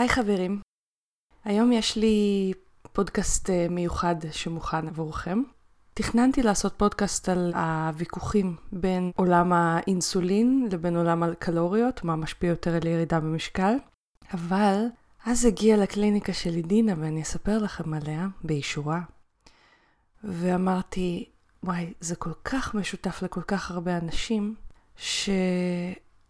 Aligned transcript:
היי 0.00 0.08
חברים, 0.08 0.60
היום 1.44 1.72
יש 1.72 1.96
לי 1.96 2.52
פודקאסט 2.92 3.50
אה, 3.50 3.66
מיוחד 3.70 4.14
שמוכן 4.30 4.88
עבורכם. 4.88 5.42
תכננתי 5.94 6.42
לעשות 6.42 6.74
פודקאסט 6.76 7.28
על 7.28 7.52
הוויכוחים 7.54 8.56
בין 8.72 9.10
עולם 9.16 9.52
האינסולין 9.52 10.68
לבין 10.72 10.96
עולם 10.96 11.22
הקלוריות, 11.22 12.04
מה 12.04 12.16
משפיע 12.16 12.48
יותר 12.48 12.74
על 12.74 12.86
ירידה 12.86 13.20
במשקל, 13.20 13.74
אבל 14.34 14.86
אז 15.26 15.44
הגיעה 15.44 15.78
לקליניקה 15.78 16.32
שלי 16.32 16.62
דינה 16.62 16.94
ואני 16.98 17.22
אספר 17.22 17.58
לכם 17.58 17.94
עליה 17.94 18.26
באישורה. 18.44 19.00
ואמרתי, 20.24 21.28
וואי, 21.62 21.92
זה 22.00 22.16
כל 22.16 22.32
כך 22.44 22.74
משותף 22.74 23.22
לכל 23.22 23.42
כך 23.42 23.70
הרבה 23.70 23.96
אנשים, 23.96 24.54
ש... 24.96 25.30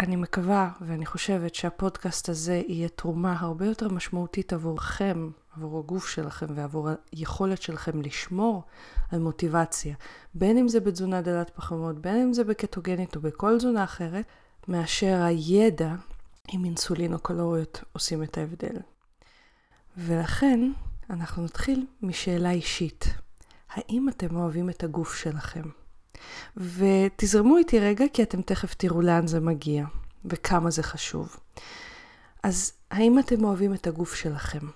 אני 0.00 0.16
מקווה 0.16 0.70
ואני 0.80 1.06
חושבת 1.06 1.54
שהפודקאסט 1.54 2.28
הזה 2.28 2.62
יהיה 2.68 2.88
תרומה 2.88 3.36
הרבה 3.38 3.66
יותר 3.66 3.88
משמעותית 3.88 4.52
עבורכם, 4.52 5.30
עבור 5.56 5.78
הגוף 5.78 6.08
שלכם 6.08 6.46
ועבור 6.54 6.88
היכולת 7.12 7.62
שלכם 7.62 8.02
לשמור 8.02 8.62
על 9.10 9.18
מוטיבציה, 9.18 9.94
בין 10.34 10.58
אם 10.58 10.68
זה 10.68 10.80
בתזונה 10.80 11.22
דלת 11.22 11.50
פחמות, 11.50 11.98
בין 11.98 12.16
אם 12.16 12.32
זה 12.32 12.44
בקטוגנית 12.44 13.16
או 13.16 13.20
בכל 13.20 13.58
תזונה 13.58 13.84
אחרת, 13.84 14.24
מאשר 14.68 15.22
הידע 15.22 15.94
עם 16.48 16.64
אינסולין 16.64 17.14
או 17.14 17.18
קלוריות 17.18 17.84
עושים 17.92 18.22
את 18.22 18.38
ההבדל. 18.38 18.76
ולכן 19.96 20.70
אנחנו 21.10 21.44
נתחיל 21.44 21.86
משאלה 22.02 22.50
אישית. 22.50 23.04
האם 23.70 24.08
אתם 24.08 24.36
אוהבים 24.36 24.70
את 24.70 24.84
הגוף 24.84 25.14
שלכם? 25.14 25.79
ותזרמו 26.56 27.56
איתי 27.56 27.80
רגע, 27.80 28.04
כי 28.12 28.22
אתם 28.22 28.42
תכף 28.42 28.74
תראו 28.74 29.00
לאן 29.00 29.26
זה 29.26 29.40
מגיע, 29.40 29.84
וכמה 30.24 30.70
זה 30.70 30.82
חשוב. 30.82 31.36
אז 32.42 32.72
האם 32.90 33.18
אתם 33.18 33.44
אוהבים 33.44 33.74
את 33.74 33.86
הגוף 33.86 34.14
שלכם? 34.14 34.66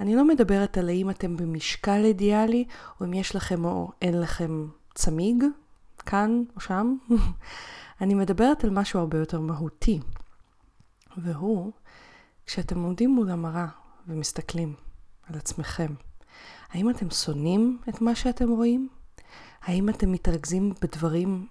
אני 0.00 0.16
לא 0.16 0.28
מדברת 0.28 0.78
על 0.78 0.88
האם 0.88 1.10
אתם 1.10 1.36
במשקל 1.36 2.04
אידיאלי, 2.04 2.64
או 3.00 3.06
אם 3.06 3.14
יש 3.14 3.36
לכם 3.36 3.64
או 3.64 3.90
אין 4.02 4.20
לכם 4.20 4.66
צמיג, 4.94 5.44
כאן 6.06 6.42
או 6.56 6.60
שם. 6.60 6.96
אני 8.00 8.14
מדברת 8.14 8.64
על 8.64 8.70
משהו 8.70 9.00
הרבה 9.00 9.18
יותר 9.18 9.40
מהותי, 9.40 10.00
והוא, 11.16 11.72
כשאתם 12.46 12.82
עומדים 12.82 13.10
מול 13.10 13.30
המראה 13.30 13.66
ומסתכלים 14.08 14.74
על 15.28 15.36
עצמכם, 15.36 15.94
האם 16.70 16.90
אתם 16.90 17.10
שונאים 17.10 17.78
את 17.88 18.00
מה 18.00 18.14
שאתם 18.14 18.50
רואים? 18.50 18.88
האם 19.64 19.88
אתם 19.88 20.12
מתרכזים 20.12 20.74
בדברים 20.82 21.46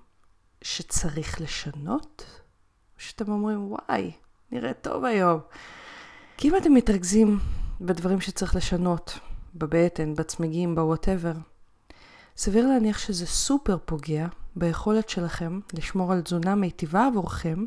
שצריך 0.61 1.41
לשנות? 1.41 2.25
שאתם 2.97 3.31
אומרים, 3.31 3.71
וואי, 3.71 4.11
נראה 4.51 4.73
טוב 4.73 5.05
היום. 5.05 5.39
כי 6.37 6.49
אם 6.49 6.55
אתם 6.57 6.73
מתרכזים 6.73 7.39
בדברים 7.81 8.21
שצריך 8.21 8.55
לשנות, 8.55 9.19
בבטן, 9.55 10.13
בצמיגים, 10.15 10.75
בוואטאבר, 10.75 11.33
סביר 12.37 12.67
להניח 12.67 12.97
שזה 12.99 13.25
סופר 13.25 13.77
פוגע 13.85 14.27
ביכולת 14.55 15.09
שלכם 15.09 15.59
לשמור 15.73 16.13
על 16.13 16.21
תזונה 16.21 16.55
מיטיבה 16.55 17.07
עבורכם, 17.07 17.65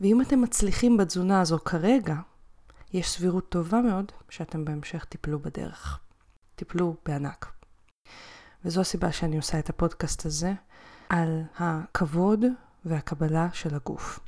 ואם 0.00 0.20
אתם 0.20 0.42
מצליחים 0.42 0.96
בתזונה 0.96 1.40
הזו 1.40 1.58
כרגע, 1.58 2.16
יש 2.92 3.10
סבירות 3.10 3.48
טובה 3.48 3.80
מאוד 3.80 4.12
שאתם 4.30 4.64
בהמשך 4.64 5.04
תיפלו 5.04 5.38
בדרך. 5.38 6.00
תיפלו 6.56 6.96
בענק. 7.04 7.57
וזו 8.64 8.80
הסיבה 8.80 9.12
שאני 9.12 9.36
עושה 9.36 9.58
את 9.58 9.70
הפודקאסט 9.70 10.26
הזה, 10.26 10.52
על 11.08 11.42
הכבוד 11.58 12.44
והקבלה 12.84 13.48
של 13.52 13.74
הגוף. 13.74 14.20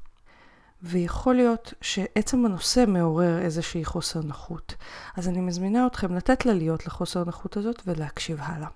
ויכול 0.83 1.35
להיות 1.35 1.75
שעצם 1.81 2.47
הנושא 2.47 2.85
מעורר 2.89 3.39
איזושהי 3.39 3.85
חוסר 3.85 4.21
נוחות. 4.21 4.75
אז 5.17 5.29
אני 5.29 5.41
מזמינה 5.41 5.87
אתכם 5.87 6.15
לתת 6.15 6.47
לה 6.47 6.53
להיות 6.53 6.87
לחוסר 6.87 7.25
נוחות 7.25 7.57
הזאת 7.57 7.83
ולהקשיב 7.87 8.39
הלאה. 8.41 8.69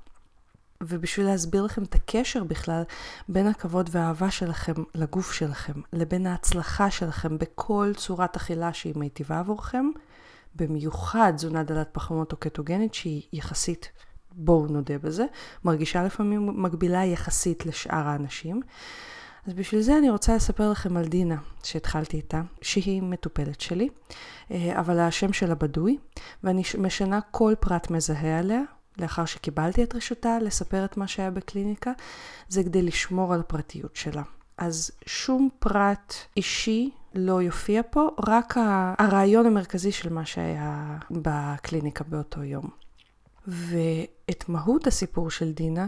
ובשביל 0.80 1.26
להסביר 1.26 1.62
לכם 1.62 1.82
את 1.82 1.94
הקשר 1.94 2.44
בכלל 2.44 2.82
בין 3.28 3.46
הכבוד 3.46 3.90
והאהבה 3.92 4.30
שלכם 4.30 4.74
לגוף 4.94 5.32
שלכם, 5.32 5.72
לבין 5.92 6.26
ההצלחה 6.26 6.90
שלכם 6.90 7.38
בכל 7.38 7.92
צורת 7.96 8.36
אכילה 8.36 8.72
שהיא 8.72 8.92
מיטיבה 8.96 9.38
עבורכם, 9.38 9.86
במיוחד 10.56 11.32
תזונה 11.36 11.62
דלת 11.62 11.88
פחמות 11.92 12.32
או 12.32 12.36
קטוגנית 12.36 12.94
שהיא 12.94 13.22
יחסית 13.32 13.88
בואו 14.36 14.66
נודה 14.66 14.98
בזה, 14.98 15.24
מרגישה 15.64 16.04
לפעמים 16.04 16.62
מקבילה 16.62 17.04
יחסית 17.04 17.66
לשאר 17.66 18.08
האנשים. 18.08 18.60
אז 19.46 19.52
בשביל 19.52 19.80
זה 19.80 19.98
אני 19.98 20.10
רוצה 20.10 20.36
לספר 20.36 20.70
לכם 20.70 20.96
על 20.96 21.04
דינה, 21.04 21.36
שהתחלתי 21.62 22.16
איתה, 22.16 22.42
שהיא 22.62 23.02
מטופלת 23.02 23.60
שלי, 23.60 23.88
אה, 24.50 24.80
אבל 24.80 25.00
השם 25.00 25.32
שלה 25.32 25.54
בדוי, 25.54 25.98
ואני 26.44 26.62
משנה 26.78 27.20
כל 27.30 27.54
פרט 27.60 27.90
מזהה 27.90 28.38
עליה, 28.38 28.62
לאחר 28.98 29.24
שקיבלתי 29.24 29.82
את 29.82 29.94
רשותה 29.94 30.38
לספר 30.38 30.84
את 30.84 30.96
מה 30.96 31.08
שהיה 31.08 31.30
בקליניקה, 31.30 31.92
זה 32.48 32.62
כדי 32.62 32.82
לשמור 32.82 33.34
על 33.34 33.40
הפרטיות 33.40 33.96
שלה. 33.96 34.22
אז 34.58 34.90
שום 35.06 35.48
פרט 35.58 36.14
אישי 36.36 36.90
לא 37.14 37.42
יופיע 37.42 37.82
פה, 37.90 38.08
רק 38.28 38.54
הרעיון 38.98 39.46
המרכזי 39.46 39.92
של 39.92 40.12
מה 40.12 40.26
שהיה 40.26 40.98
בקליניקה 41.10 42.04
באותו 42.04 42.42
יום. 42.42 42.83
ואת 43.48 44.48
מהות 44.48 44.86
הסיפור 44.86 45.30
של 45.30 45.52
דינה 45.52 45.86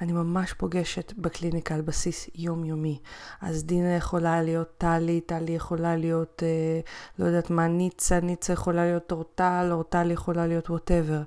אני 0.00 0.12
ממש 0.12 0.52
פוגשת 0.52 1.12
בקליניקה 1.18 1.74
על 1.74 1.80
בסיס 1.80 2.30
יומיומי. 2.34 2.98
אז 3.40 3.64
דינה 3.64 3.96
יכולה 3.96 4.42
להיות 4.42 4.68
טלי, 4.78 5.20
טלי 5.20 5.52
יכולה 5.52 5.96
להיות, 5.96 6.42
אה, 6.42 6.80
לא 7.18 7.24
יודעת 7.24 7.50
מה, 7.50 7.68
ניצה, 7.68 8.20
ניצה 8.20 8.52
יכולה 8.52 8.84
להיות 8.84 9.12
אורטל, 9.12 9.68
אורטל 9.72 10.10
יכולה 10.10 10.46
להיות 10.46 10.70
ווטאבר. 10.70 11.22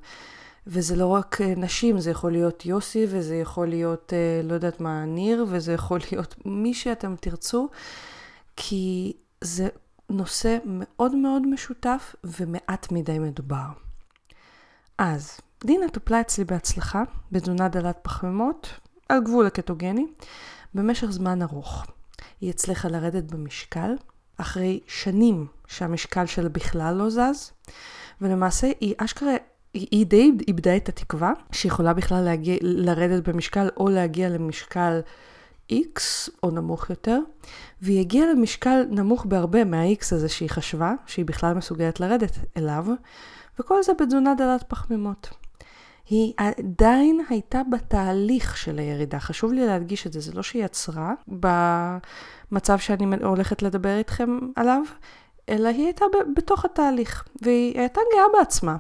וזה 0.68 0.96
לא 0.96 1.08
רק 1.08 1.42
אה, 1.42 1.54
נשים, 1.58 2.00
זה 2.00 2.12
יכול 2.12 2.32
להיות 2.32 2.66
יוסי, 2.66 3.06
וזה 3.10 3.36
יכול 3.36 3.68
להיות, 3.68 4.14
אה, 4.14 4.42
לא 4.44 4.54
יודעת 4.54 4.80
מה, 4.82 5.06
ניר, 5.06 5.46
וזה 5.50 5.74
יכול 5.74 6.00
להיות 6.12 6.36
מי 6.46 6.74
שאתם 6.74 7.16
תרצו, 7.20 7.70
כי 8.56 9.14
זה 9.42 9.68
נושא 10.10 10.58
מאוד 10.66 11.16
מאוד 11.16 11.48
משותף 11.48 12.16
ומעט 12.24 12.92
מדי 12.92 13.20
מדובר. 13.20 13.68
אז, 14.98 15.40
דינה 15.66 15.90
טופלה 15.90 16.22
אצלי 16.22 16.46
בהצלחה 16.46 17.04
בתזונה 17.32 17.68
דלת 17.68 17.98
פחמימות 18.02 18.70
על 19.10 19.24
גבול 19.24 19.46
הקטוגני 19.46 20.06
במשך 20.74 21.08
זמן 21.10 21.42
ארוך. 21.42 21.86
היא 22.42 22.50
הצליחה 22.50 22.88
לרדת 22.88 23.24
במשקל 23.24 23.96
אחרי 24.38 24.80
שנים 24.88 25.48
שהמשקל 25.68 26.26
שלה 26.26 26.50
בכלל 26.50 26.96
לא 26.96 27.10
זז, 27.10 27.52
ולמעשה 28.22 28.72
היא 28.80 28.94
אשכרה, 28.98 29.34
היא 29.74 30.06
די 30.06 30.32
איבדה 30.48 30.78
את 30.78 30.90
התקווה 30.90 31.32
שיכולה 31.52 31.94
בכלל 31.94 32.24
להגיע, 32.24 32.58
לרדת 32.62 33.30
במשקל 33.30 33.70
או 33.78 33.90
להגיע 33.90 34.30
למשקל 34.30 35.00
X 35.72 36.00
או 36.44 36.52
נמוך 36.52 36.90
יותר, 36.90 37.20
והיא 37.82 38.00
הגיעה 38.00 38.34
למשקל 38.34 38.84
נמוך 38.90 39.26
בהרבה 39.26 39.64
מה-X 39.64 40.16
הזה 40.16 40.30
שהיא 40.30 40.50
חשבה, 40.50 40.94
שהיא 41.06 41.26
בכלל 41.26 41.54
מסוגלת 41.54 42.00
לרדת 42.00 42.38
אליו, 42.58 42.86
וכל 43.60 43.84
זה 43.84 43.92
בתזונה 44.00 44.36
דלת 44.36 44.64
פחמימות. 44.68 45.39
היא 46.10 46.34
עדיין 46.38 47.22
הייתה 47.30 47.62
בתהליך 47.72 48.58
של 48.58 48.80
הירידה. 48.80 49.20
חשוב 49.20 49.54
לי 49.54 49.66
להדגיש 49.66 50.08
את 50.08 50.14
זה, 50.14 50.20
זה 50.20 50.32
לא 50.34 50.44
שהיא 50.44 50.66
עצרה 50.66 51.14
במצב 51.28 52.80
שאני 52.80 53.06
הולכת 53.24 53.62
לדבר 53.62 53.98
איתכם 53.98 54.40
עליו, 54.56 54.82
אלא 55.50 55.68
היא 55.68 55.86
הייתה 55.86 56.06
בתוך 56.36 56.66
התהליך, 56.66 57.28
והיא 57.42 57.80
הייתה 57.80 58.02
גאה 58.14 58.40
בעצמה. 58.40 58.78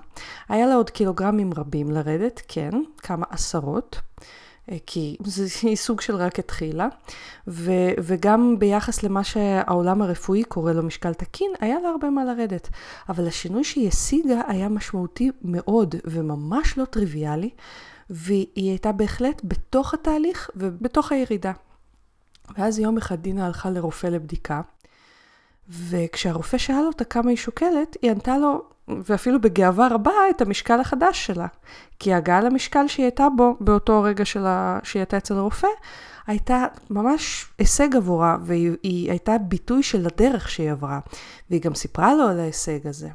היה 0.49 0.67
לה 0.67 0.75
עוד 0.75 0.89
קילוגרמים 0.89 1.49
רבים 1.57 1.91
לרדת, 1.91 2.41
כן, 2.47 2.71
כמה 2.97 3.25
עשרות. 3.29 4.01
אה, 4.71 4.77
כי 4.85 5.17
זה 5.25 5.45
סוג 5.75 6.01
של 6.01 6.15
רק 6.15 6.39
התחילה, 6.39 6.87
ו, 7.47 7.71
וגם 8.03 8.55
ביחס 8.59 9.03
למה 9.03 9.23
שהעולם 9.23 10.01
הרפואי 10.01 10.43
קורא 10.43 10.71
לו 10.71 10.83
משקל 10.83 11.13
תקין, 11.13 11.51
היה 11.59 11.79
לה 11.79 11.89
הרבה 11.89 12.09
מה 12.09 12.25
לרדת. 12.25 12.69
אבל 13.09 13.27
השינוי 13.27 13.63
שהיא 13.63 13.87
השיגה 13.87 14.41
היה 14.47 14.69
משמעותי 14.69 15.31
מאוד 15.41 15.95
וממש 16.05 16.77
לא 16.77 16.85
טריוויאלי, 16.85 17.49
והיא 18.09 18.69
הייתה 18.69 18.91
בהחלט 18.91 19.41
בתוך 19.43 19.93
התהליך 19.93 20.49
ובתוך 20.55 21.11
הירידה. 21.11 21.51
ואז 22.57 22.79
יום 22.79 22.97
אחד 22.97 23.21
דינה 23.21 23.45
הלכה 23.45 23.69
לרופא 23.69 24.07
לבדיקה, 24.07 24.61
וכשהרופא 25.69 26.57
שאל 26.57 26.85
אותה 26.87 27.03
כמה 27.03 27.29
היא 27.29 27.37
שוקלת, 27.37 27.97
היא 28.01 28.11
ענתה 28.11 28.37
לו, 28.37 28.61
ואפילו 29.05 29.41
בגאווה 29.41 29.87
רבה, 29.87 30.11
את 30.29 30.41
המשקל 30.41 30.79
החדש 30.79 31.25
שלה. 31.25 31.47
כי 31.99 32.13
הגעה 32.13 32.41
למשקל 32.41 32.87
שהיא 32.87 33.03
הייתה 33.03 33.27
בו, 33.37 33.57
באותו 33.59 34.01
רגע 34.01 34.25
שלה, 34.25 34.79
שהיא 34.83 34.99
הייתה 34.99 35.17
אצל 35.17 35.37
הרופא, 35.37 35.67
הייתה 36.27 36.65
ממש 36.89 37.45
הישג 37.57 37.95
עבורה, 37.95 38.37
והיא 38.41 39.09
הייתה 39.09 39.37
ביטוי 39.37 39.83
של 39.83 40.05
הדרך 40.05 40.49
שהיא 40.49 40.71
עברה. 40.71 40.99
והיא 41.49 41.61
גם 41.61 41.75
סיפרה 41.75 42.15
לו 42.15 42.27
על 42.27 42.39
ההישג 42.39 42.87
הזה. 42.87 43.09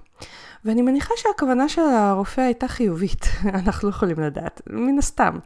ואני 0.64 0.82
מניחה 0.82 1.14
שהכוונה 1.16 1.68
של 1.68 1.82
הרופא 1.82 2.40
הייתה 2.40 2.68
חיובית, 2.68 3.26
אנחנו 3.64 3.88
לא 3.88 3.94
יכולים 3.94 4.20
לדעת, 4.20 4.60
מן 4.66 4.98
הסתם. 4.98 5.38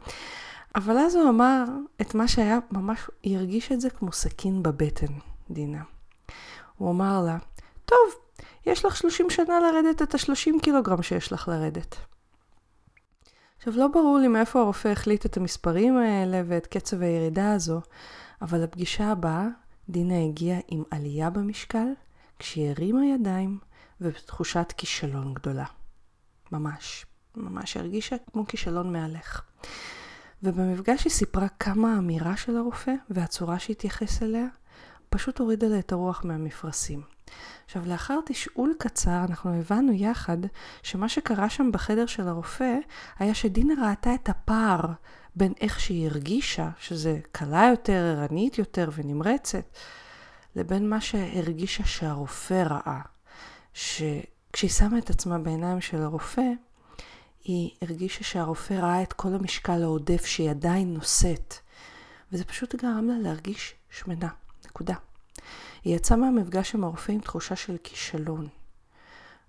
אבל 0.75 0.97
אז 0.97 1.15
הוא 1.15 1.29
אמר 1.29 1.63
את 2.01 2.15
מה 2.15 2.27
שהיה 2.27 2.59
ממש, 2.71 2.99
היא 3.23 3.37
הרגישה 3.37 3.73
את 3.73 3.81
זה 3.81 3.89
כמו 3.89 4.11
סכין 4.11 4.63
בבטן, 4.63 5.13
דינה. 5.49 5.81
הוא 6.77 6.91
אמר 6.91 7.21
לה, 7.25 7.37
טוב, 7.85 7.97
יש 8.65 8.85
לך 8.85 8.97
30 8.97 9.29
שנה 9.29 9.59
לרדת 9.59 10.01
את 10.01 10.15
ה-30 10.15 10.61
קילוגרם 10.61 11.01
שיש 11.01 11.31
לך 11.33 11.47
לרדת. 11.47 11.95
עכשיו, 13.57 13.73
לא 13.77 13.87
ברור 13.87 14.17
לי 14.17 14.27
מאיפה 14.27 14.59
הרופא 14.59 14.87
החליט 14.87 15.25
את 15.25 15.37
המספרים 15.37 15.97
האלה 15.97 16.41
ואת 16.47 16.67
קצב 16.67 17.01
הירידה 17.01 17.51
הזו, 17.53 17.81
אבל 18.41 18.63
לפגישה 18.63 19.11
הבאה, 19.11 19.47
דינה 19.89 20.23
הגיעה 20.25 20.59
עם 20.67 20.83
עלייה 20.91 21.29
במשקל, 21.29 21.87
כשהיא 22.39 22.69
הרימה 22.69 23.05
ידיים 23.05 23.59
ובתחושת 24.01 24.73
כישלון 24.77 25.33
גדולה. 25.33 25.65
ממש, 26.51 27.05
ממש 27.35 27.77
הרגישה 27.77 28.15
כמו 28.31 28.47
כישלון 28.47 28.93
מהלך. 28.93 29.41
ובמפגש 30.43 31.03
היא 31.03 31.11
סיפרה 31.11 31.47
כמה 31.59 31.95
האמירה 31.95 32.37
של 32.37 32.57
הרופא 32.57 32.93
והצורה 33.09 33.59
שהתייחס 33.59 34.23
אליה 34.23 34.45
פשוט 35.09 35.39
הורידה 35.39 35.67
לה 35.67 35.79
את 35.79 35.91
הרוח 35.91 36.25
מהמפרשים. 36.25 37.01
עכשיו, 37.65 37.85
לאחר 37.85 38.19
תשאול 38.25 38.73
קצר, 38.79 39.23
אנחנו 39.29 39.59
הבנו 39.59 39.93
יחד 39.93 40.37
שמה 40.83 41.09
שקרה 41.09 41.49
שם 41.49 41.71
בחדר 41.71 42.05
של 42.05 42.27
הרופא, 42.27 42.75
היה 43.19 43.33
שדינה 43.33 43.73
ראתה 43.89 44.13
את 44.13 44.29
הפער 44.29 44.79
בין 45.35 45.53
איך 45.61 45.79
שהיא 45.79 46.07
הרגישה, 46.07 46.69
שזה 46.79 47.19
קלה 47.31 47.67
יותר, 47.71 48.15
ערנית 48.17 48.57
יותר 48.57 48.89
ונמרצת, 48.95 49.77
לבין 50.55 50.89
מה 50.89 51.01
שהרגישה 51.01 51.85
שהרופא 51.85 52.63
ראה. 52.69 53.01
שכשהיא 53.73 54.69
שמה 54.69 54.97
את 54.97 55.09
עצמה 55.09 55.37
בעיניים 55.37 55.81
של 55.81 56.01
הרופא, 56.01 56.51
היא 57.43 57.71
הרגישה 57.81 58.23
שהרופא 58.23 58.73
ראה 58.73 59.03
את 59.03 59.13
כל 59.13 59.33
המשקל 59.33 59.83
העודף 59.83 60.25
שהיא 60.25 60.49
עדיין 60.49 60.93
נושאת, 60.93 61.53
וזה 62.31 62.45
פשוט 62.45 62.75
גרם 62.75 63.07
לה 63.07 63.19
להרגיש 63.19 63.75
שמנה, 63.89 64.29
נקודה. 64.65 64.95
היא 65.83 65.95
יצאה 65.95 66.17
מהמפגש 66.17 66.75
עם 66.75 66.83
הרופא 66.83 67.11
עם 67.11 67.19
תחושה 67.19 67.55
של 67.55 67.77
כישלון, 67.83 68.47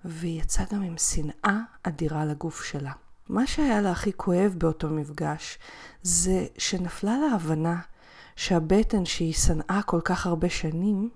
והיא 0.05 0.41
יצאה 0.41 0.65
גם 0.73 0.83
עם 0.83 0.99
שנאה 0.99 1.59
אדירה 1.83 2.25
לגוף 2.25 2.65
שלה. 2.65 2.93
מה 3.29 3.47
שהיה 3.47 3.81
לה 3.81 3.91
הכי 3.91 4.13
כואב 4.13 4.55
באותו 4.59 4.89
מפגש, 4.89 5.59
זה 6.03 6.47
שנפלה 6.59 7.17
לה 7.19 7.35
הבנה 7.35 7.81
שהבטן 8.37 9.05
שהיא 9.05 9.35
שנאה 9.35 9.81
כל 9.87 10.01
כך 10.05 10.27
הרבה 10.27 10.51
שנים, 10.51 11.11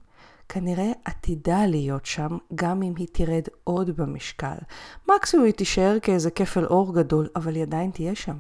כנראה 0.48 0.92
עתידה 1.04 1.66
להיות 1.66 2.06
שם 2.06 2.38
גם 2.54 2.82
אם 2.82 2.94
היא 2.96 3.08
תרד 3.12 3.42
עוד 3.64 3.90
במשקל. 3.90 4.56
מקסימום 5.08 5.46
היא 5.46 5.54
תישאר 5.54 5.98
כאיזה 6.02 6.30
כפל 6.30 6.64
אור 6.64 6.94
גדול, 6.94 7.28
אבל 7.36 7.54
היא 7.54 7.62
עדיין 7.62 7.90
תהיה 7.90 8.14
שם. 8.14 8.36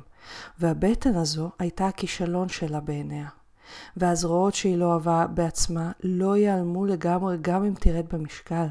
והבטן 0.58 1.14
הזו 1.14 1.50
הייתה 1.58 1.86
הכישלון 1.86 2.48
שלה 2.48 2.80
בעיניה. 2.80 3.28
והזרועות 3.96 4.54
שהיא 4.54 4.76
לא 4.76 4.92
אהבה 4.92 5.26
בעצמה 5.26 5.92
לא 6.02 6.36
ייעלמו 6.36 6.86
לגמרי 6.86 7.36
גם 7.40 7.64
אם 7.64 7.74
תרד 7.74 8.04
במשקל. 8.12 8.66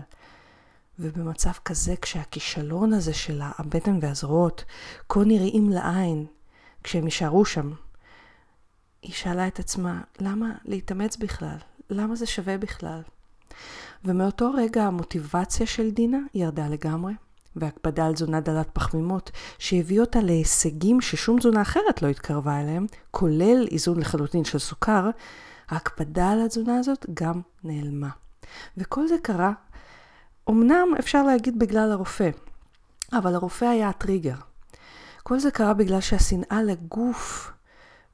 ובמצב 1.00 1.52
כזה, 1.66 1.96
כשהכישלון 2.02 2.94
הזה 2.94 3.14
שלה, 3.14 3.52
הבטן 3.58 4.00
והזרועות, 4.02 4.64
כה 5.10 5.20
נראים 5.20 5.70
לעין, 5.70 6.26
כשהם 6.84 7.06
יישארו 7.06 7.46
שם, 7.46 7.72
היא 9.02 9.14
שאלה 9.14 9.48
את 9.48 9.60
עצמה, 9.60 10.02
למה 10.20 10.52
להתאמץ 10.66 11.18
בכלל? 11.18 11.58
למה 11.90 12.16
זה 12.16 12.26
שווה 12.26 12.58
בכלל? 12.58 13.02
ומאותו 14.06 14.52
רגע 14.52 14.84
המוטיבציה 14.84 15.66
של 15.68 15.92
דינה 15.92 16.18
ירדה 16.34 16.68
לגמרי, 16.68 17.14
והקפדה 17.56 18.06
על 18.06 18.14
תזונה 18.14 18.40
דלת 18.40 18.70
פחמימות, 18.74 19.32
שהביא 19.60 20.02
אותה 20.02 20.22
להישגים 20.22 21.02
ששום 21.02 21.40
תזונה 21.40 21.62
אחרת 21.62 22.02
לא 22.02 22.08
התקרבה 22.08 22.60
אליהם, 22.60 22.86
כולל 23.12 23.68
איזון 23.72 24.00
לחלוטין 24.00 24.44
של 24.44 24.60
סוכר, 24.60 25.10
ההקפדה 25.70 26.30
על 26.30 26.42
התזונה 26.42 26.78
הזאת 26.80 27.06
גם 27.14 27.42
נעלמה. 27.64 28.10
וכל 28.78 29.08
זה 29.08 29.16
קרה, 29.22 29.52
אמנם 30.50 30.88
אפשר 31.00 31.24
להגיד 31.24 31.60
בגלל 31.60 31.92
הרופא, 31.92 32.30
אבל 33.14 33.36
הרופא 33.36 33.66
היה 33.66 33.90
הטריגר. 33.90 34.36
כל 35.24 35.40
זה 35.40 35.52
קרה 35.52 35.74
בגלל 35.74 36.02
שהשנאה 36.02 36.64
לגוף 36.64 37.52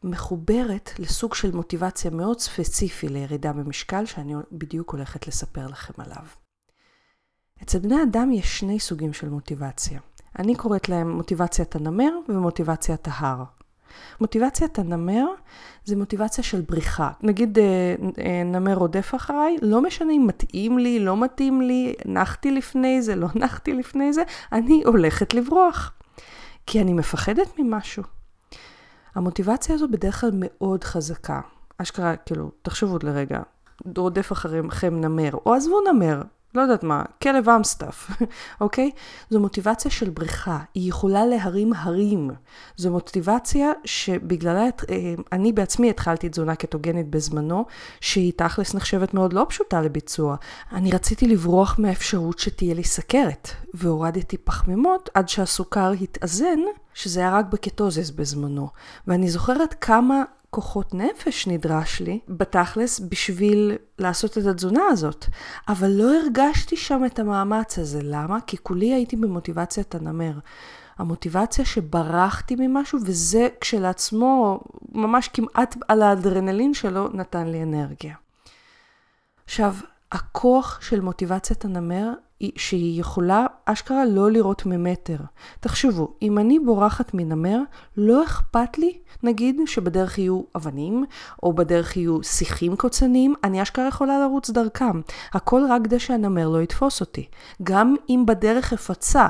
מחוברת 0.04 0.92
לסוג 1.00 1.34
של 1.34 1.52
מוטיבציה 1.52 2.12
מאוד 2.12 2.40
ספציפי 2.40 3.08
לירידה 3.08 3.54
במשקל, 3.54 4.06
שאני 4.06 4.34
בדיוק 4.52 4.92
הולכת 4.92 5.28
לספר 5.28 5.68
לכם 5.68 5.94
עליו. 5.98 6.49
אצל 7.64 7.80
בני 7.80 8.04
אדם 8.04 8.32
יש 8.32 8.60
שני 8.60 8.80
סוגים 8.80 9.14
של 9.14 9.30
מוטיבציה. 9.30 10.00
אני 10.40 10.56
קוראת 10.56 10.90
להם 10.90 11.12
מוטיבציית 11.12 11.76
הנמר 11.76 12.12
ומוטיבציית 12.30 13.08
ההר. 13.12 13.44
מוטיבציית 14.22 14.80
הנמר 14.80 15.26
זה 15.86 15.96
מוטיבציה 15.96 16.44
של 16.44 16.62
בריחה. 16.62 17.12
נגיד 17.22 17.60
אה, 17.60 17.96
אה, 18.20 18.44
נמר 18.46 18.74
רודף 18.74 19.12
אחריי, 19.16 19.58
לא 19.62 19.82
משנה 19.82 20.14
אם 20.14 20.28
מתאים 20.28 20.80
לי, 20.80 21.00
לא 21.00 21.18
מתאים 21.18 21.62
לי, 21.62 21.94
נחתי 22.06 22.52
לפני 22.52 23.02
זה, 23.02 23.16
לא 23.16 23.28
נחתי 23.44 23.74
לפני 23.74 24.14
זה, 24.14 24.24
אני 24.52 24.84
הולכת 24.86 25.34
לברוח. 25.34 25.92
כי 26.66 26.82
אני 26.82 26.94
מפחדת 26.94 27.60
ממשהו. 27.60 28.04
המוטיבציה 29.16 29.76
הזו 29.76 29.88
בדרך 29.88 30.22
כלל 30.22 30.32
מאוד 30.34 30.84
חזקה. 30.84 31.42
אשכרה, 31.78 32.16
כאילו, 32.16 32.52
תחשבו 32.62 32.98
לרגע, 33.04 33.42
רודף 33.98 34.32
אחריכם 34.32 35.02
נמר, 35.02 35.30
או 35.46 35.54
עזבו 35.54 35.82
נמר, 35.92 36.22
לא 36.56 36.62
יודעת 36.62 36.84
מה, 36.84 37.04
כלב 37.24 37.50
אמסטף, 37.50 38.10
אוקיי? 38.62 38.92
זו 39.30 39.40
מוטיבציה 39.40 39.92
של 39.92 40.10
בריכה, 40.10 40.60
היא 40.74 40.90
יכולה 40.90 41.26
להרים 41.26 41.74
הרים. 41.74 42.30
זו 42.76 42.92
מוטיבציה 42.92 43.72
שבגללה 43.86 44.64
אה, 44.64 45.14
אני 45.32 45.54
בעצמי 45.54 45.90
התחלתי 45.90 46.30
תזונה 46.30 46.56
קטוגנית 46.56 47.10
בזמנו, 47.10 47.66
שהיא 48.02 48.34
תכלס 48.36 48.76
נחשבת 48.76 49.14
מאוד 49.14 49.34
לא 49.34 49.46
פשוטה 49.50 49.82
לביצוע. 49.82 50.36
אני 50.72 50.92
רציתי 50.92 51.28
לברוח 51.28 51.76
מהאפשרות 51.80 52.40
שתהיה 52.40 52.74
לי 52.74 52.84
סכרת, 52.84 53.50
והורדתי 53.74 54.38
פחמימות 54.38 55.10
עד 55.14 55.30
שהסוכר 55.30 55.92
התאזן, 56.02 56.60
שזה 56.94 57.20
היה 57.20 57.38
רק 57.38 57.46
בקטוזיס 57.46 58.10
בזמנו. 58.10 58.70
ואני 59.08 59.30
זוכרת 59.30 59.76
כמה 59.82 60.24
כוחות 60.50 60.94
נפש 60.94 61.48
נדרש 61.48 62.02
לי, 62.02 62.20
בתכלס, 62.28 63.00
בשביל 63.00 63.78
לעשות 64.00 64.38
את 64.38 64.46
התזונה 64.46 64.82
הזאת. 64.90 65.26
אבל 65.68 65.88
לא 65.92 66.14
הרגשתי 66.20 66.78
שם 66.78 67.06
את 67.06 67.20
המאמץ 67.20 67.80
הזה. 67.80 68.00
למה? 68.04 68.42
כי 68.48 68.58
כולי 68.58 68.94
הייתי 68.94 69.16
במוטיבציית 69.16 69.96
הנמר. 69.96 70.34
המוטיבציה 70.98 71.66
שברחתי 71.66 72.56
ממשהו, 72.60 73.00
וזה 73.06 73.48
כשלעצמו, 73.62 74.60
ממש 74.92 75.28
כמעט 75.28 75.76
על 75.88 76.02
האדרנלין 76.02 76.74
שלו, 76.74 77.10
נתן 77.14 77.48
לי 77.48 77.64
אנרגיה. 77.64 78.16
עכשיו, 79.46 79.76
הכוח 80.12 80.82
של 80.82 81.02
מוטיבציית 81.02 81.66
הנמר 81.66 82.14
שהיא 82.56 83.00
יכולה 83.02 83.46
אשכרה 83.66 84.06
לא 84.06 84.32
לראות 84.32 84.66
ממטר. 84.66 85.18
תחשבו, 85.60 86.14
אם 86.22 86.38
אני 86.38 86.60
בורחת 86.60 87.14
מנמר, 87.14 87.60
לא 87.98 88.24
אכפת 88.24 88.78
לי, 88.78 88.98
נגיד, 89.24 89.62
שבדרך 89.66 90.18
יהיו 90.18 90.42
אבנים, 90.56 91.06
או 91.44 91.54
בדרך 91.54 91.98
יהיו 91.98 92.24
שיחים 92.24 92.76
קוצניים, 92.76 93.34
אני 93.44 93.62
אשכרה 93.62 93.88
יכולה 93.88 94.20
לרוץ 94.20 94.50
דרכם. 94.50 95.02
הכל 95.34 95.62
רק 95.70 95.82
כדי 95.84 96.00
שהנמר 96.00 96.50
לא 96.50 96.62
יתפוס 96.62 97.02
אותי. 97.02 97.28
גם 97.64 97.96
אם 98.10 98.24
בדרך 98.28 98.74
אפצה, 98.74 99.28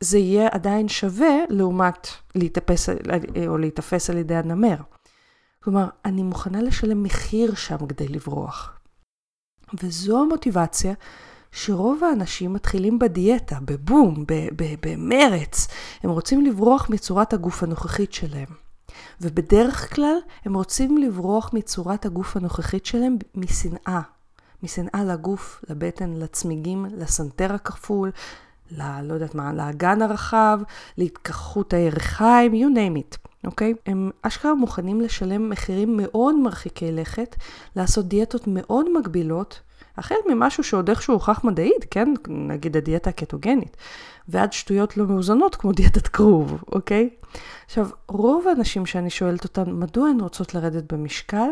זה 0.00 0.18
יהיה 0.18 0.48
עדיין 0.52 0.88
שווה 0.88 1.34
לעומת 1.48 2.08
להתאפס 2.34 2.88
או 3.46 3.58
להיתפס 3.58 4.10
על 4.10 4.16
ידי 4.16 4.36
הנמר. 4.36 4.76
כלומר, 5.64 5.88
אני 6.04 6.22
מוכנה 6.22 6.62
לשלם 6.62 7.02
מחיר 7.02 7.54
שם 7.54 7.86
כדי 7.86 8.08
לברוח. 8.08 8.72
וזו 9.82 10.22
המוטיבציה 10.22 10.94
שרוב 11.52 12.04
האנשים 12.04 12.52
מתחילים 12.52 12.98
בדיאטה, 12.98 13.58
בבום, 13.64 14.24
במרץ. 14.80 15.68
הם 16.02 16.10
רוצים 16.10 16.46
לברוח 16.46 16.90
מצורת 16.90 17.32
הגוף 17.32 17.62
הנוכחית 17.62 18.12
שלהם. 18.12 18.48
ובדרך 19.20 19.94
כלל 19.94 20.16
הם 20.44 20.54
רוצים 20.54 20.98
לברוח 20.98 21.50
מצורת 21.52 22.06
הגוף 22.06 22.36
הנוכחית 22.36 22.86
שלהם 22.86 23.16
משנאה. 23.34 24.00
משנאה 24.62 25.04
לגוף, 25.04 25.64
לבטן, 25.70 26.12
לצמיגים, 26.12 26.86
לסנטר 26.90 27.54
הכפול, 27.54 28.10
ל... 28.70 29.00
לא 29.02 29.14
יודעת 29.14 29.34
מה, 29.34 29.52
לאגן 29.52 30.02
הרחב, 30.02 30.60
להתכחות 30.98 31.72
הירכיים, 31.72 32.52
you 32.52 32.76
name 32.76 32.98
it, 32.98 33.29
אוקיי? 33.44 33.74
הם 33.86 34.10
אשכרה 34.22 34.54
מוכנים 34.54 35.00
לשלם 35.00 35.50
מחירים 35.50 35.96
מאוד 35.96 36.34
מרחיקי 36.34 36.92
לכת, 36.92 37.36
לעשות 37.76 38.08
דיאטות 38.08 38.42
מאוד 38.46 38.86
מגבילות, 38.98 39.60
החל 39.96 40.14
ממשהו 40.28 40.64
שעוד 40.64 40.88
איכשהו 40.88 41.14
הוכח 41.14 41.44
מדעית, 41.44 41.86
כן? 41.90 42.14
נגיד 42.28 42.76
הדיאטה 42.76 43.10
הקטוגנית, 43.10 43.76
ועד 44.28 44.52
שטויות 44.52 44.96
לא 44.96 45.06
מאוזנות 45.06 45.54
כמו 45.56 45.72
דיאטת 45.72 46.08
כרוב, 46.08 46.64
אוקיי? 46.72 47.10
עכשיו, 47.66 47.88
רוב 48.08 48.48
האנשים 48.48 48.86
שאני 48.86 49.10
שואלת 49.10 49.44
אותן, 49.44 49.72
מדוע 49.72 50.08
הן 50.08 50.20
רוצות 50.20 50.54
לרדת 50.54 50.92
במשקל? 50.92 51.48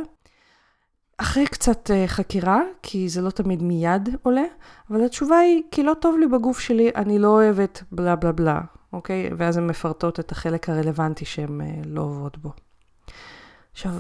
אחרי 1.21 1.47
קצת 1.47 1.91
uh, 1.91 2.09
חקירה, 2.09 2.61
כי 2.83 3.09
זה 3.09 3.21
לא 3.23 3.31
תמיד 3.31 3.63
מיד 3.63 4.09
עולה, 4.23 4.45
אבל 4.91 5.05
התשובה 5.05 5.39
היא, 5.39 5.63
כי 5.71 5.83
לא 5.83 5.95
טוב 5.95 6.17
לי 6.19 6.27
בגוף 6.27 6.59
שלי, 6.59 6.91
אני 6.95 7.19
לא 7.19 7.29
אוהבת 7.29 7.83
בלה 7.93 8.17
בלה 8.17 8.33
בלה, 8.33 8.61
אוקיי? 8.93 9.31
ואז 9.37 9.57
הן 9.57 9.67
מפרטות 9.67 10.21
את 10.21 10.33
החלק 10.33 10.69
הרלוונטי 10.69 11.25
שהן 11.25 11.61
uh, 11.61 11.65
לא 11.87 12.03
עוברות 12.03 12.39
בו. 12.39 12.53
עכשיו, 13.73 13.93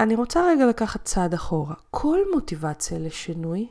אני 0.00 0.14
רוצה 0.14 0.46
רגע 0.46 0.66
לקחת 0.66 1.04
צעד 1.04 1.34
אחורה. 1.34 1.74
כל 1.90 2.18
מוטיבציה 2.34 2.98
לשינוי, 2.98 3.68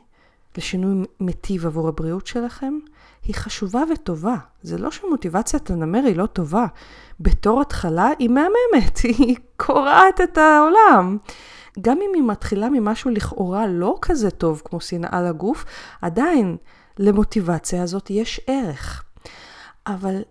לשינוי 0.58 1.06
מיטיב 1.20 1.66
עבור 1.66 1.88
הבריאות 1.88 2.26
שלכם, 2.26 2.78
היא 3.24 3.34
חשובה 3.34 3.82
וטובה. 3.92 4.36
זה 4.62 4.78
לא 4.78 4.90
שמוטיבציית 4.90 5.70
הנמר 5.70 6.04
היא 6.04 6.16
לא 6.16 6.26
טובה. 6.26 6.66
בתור 7.20 7.60
התחלה 7.60 8.10
היא 8.18 8.28
מהממת, 8.28 8.98
היא 9.18 9.36
קורעת 9.56 10.20
את 10.20 10.38
העולם. 10.38 11.18
גם 11.80 11.98
אם 12.02 12.10
היא 12.14 12.22
מתחילה 12.22 12.68
ממשהו 12.68 13.10
לכאורה 13.10 13.66
לא 13.66 13.98
כזה 14.02 14.30
טוב 14.30 14.62
כמו 14.64 14.80
שנאה 14.80 15.22
לגוף, 15.22 15.64
עדיין 16.02 16.56
למוטיבציה 16.98 17.82
הזאת 17.82 18.10
יש 18.10 18.40
ערך. 18.46 19.04
אבל 19.86 20.22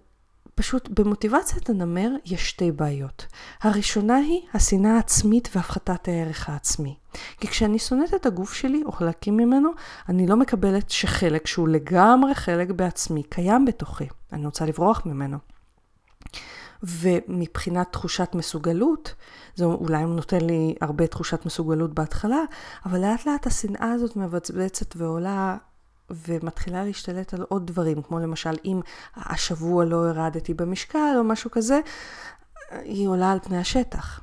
פשוט 0.56 0.90
במוטיבציית 1.00 1.70
הנמר 1.70 2.10
יש 2.26 2.50
שתי 2.50 2.72
בעיות. 2.72 3.26
הראשונה 3.62 4.16
היא 4.16 4.42
השנאה 4.54 4.96
העצמית 4.96 5.50
והפחתת 5.56 6.08
הערך 6.08 6.50
העצמי. 6.50 6.96
כי 7.40 7.48
כשאני 7.48 7.80
שונאת 7.80 8.14
את 8.14 8.26
הגוף 8.26 8.54
שלי 8.54 8.84
או 8.86 8.92
חלקים 8.92 9.38
ממנו, 9.38 9.70
אני 10.10 10.28
לא 10.28 10.38
מקבלת 10.38 10.90
שחלק 10.90 11.48
שהוא 11.48 11.68
לגמרי 11.68 12.36
חלק 12.36 12.72
בעצמי 12.72 13.24
קיים 13.24 13.66
בתוכי. 13.66 14.08
אני 14.34 14.46
רוצה 14.46 14.66
לברוח 14.66 15.06
ממנו. 15.06 15.53
ומבחינת 16.84 17.92
תחושת 17.92 18.30
מסוגלות, 18.34 19.16
זה 19.56 19.66
אולי 19.66 20.06
נותן 20.06 20.42
לי 20.42 20.76
הרבה 20.82 21.08
תחושת 21.08 21.46
מסוגלות 21.46 21.94
בהתחלה, 21.94 22.40
אבל 22.86 23.00
לאט 23.02 23.26
לאט 23.26 23.48
השנאה 23.48 23.92
הזאת 23.92 24.16
מבצבצת 24.16 24.96
ועולה 24.96 25.58
ומתחילה 26.10 26.86
להשתלט 26.86 27.34
על 27.34 27.42
עוד 27.50 27.68
דברים, 27.68 28.02
כמו 28.02 28.20
למשל 28.20 28.54
אם 28.66 28.82
השבוע 29.16 29.86
לא 29.86 30.08
הרדתי 30.08 30.54
במשקל 30.54 31.14
או 31.18 31.24
משהו 31.24 31.52
כזה, 31.52 31.80
היא 32.72 33.08
עולה 33.08 33.32
על 33.32 33.40
פני 33.40 33.58
השטח. 33.58 34.22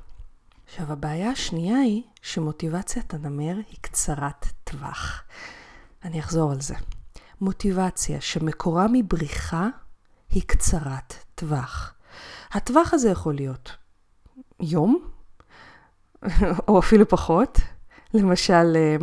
עכשיו, 0.66 0.92
הבעיה 0.92 1.30
השנייה 1.30 1.78
היא 1.78 2.02
שמוטיבציית 2.22 3.14
הנמר 3.14 3.56
היא 3.56 3.78
קצרת 3.80 4.46
טווח. 4.64 5.22
אני 6.04 6.20
אחזור 6.20 6.52
על 6.52 6.60
זה. 6.60 6.74
מוטיבציה 7.40 8.20
שמקורה 8.20 8.86
מבריחה 8.92 9.68
היא 10.30 10.42
קצרת 10.46 11.14
טווח. 11.34 11.94
הטווח 12.52 12.94
הזה 12.94 13.10
יכול 13.10 13.34
להיות 13.34 13.76
יום, 14.60 15.08
או 16.68 16.78
אפילו 16.78 17.08
פחות. 17.08 17.60
למשל, 18.14 18.76
אה, 18.76 18.96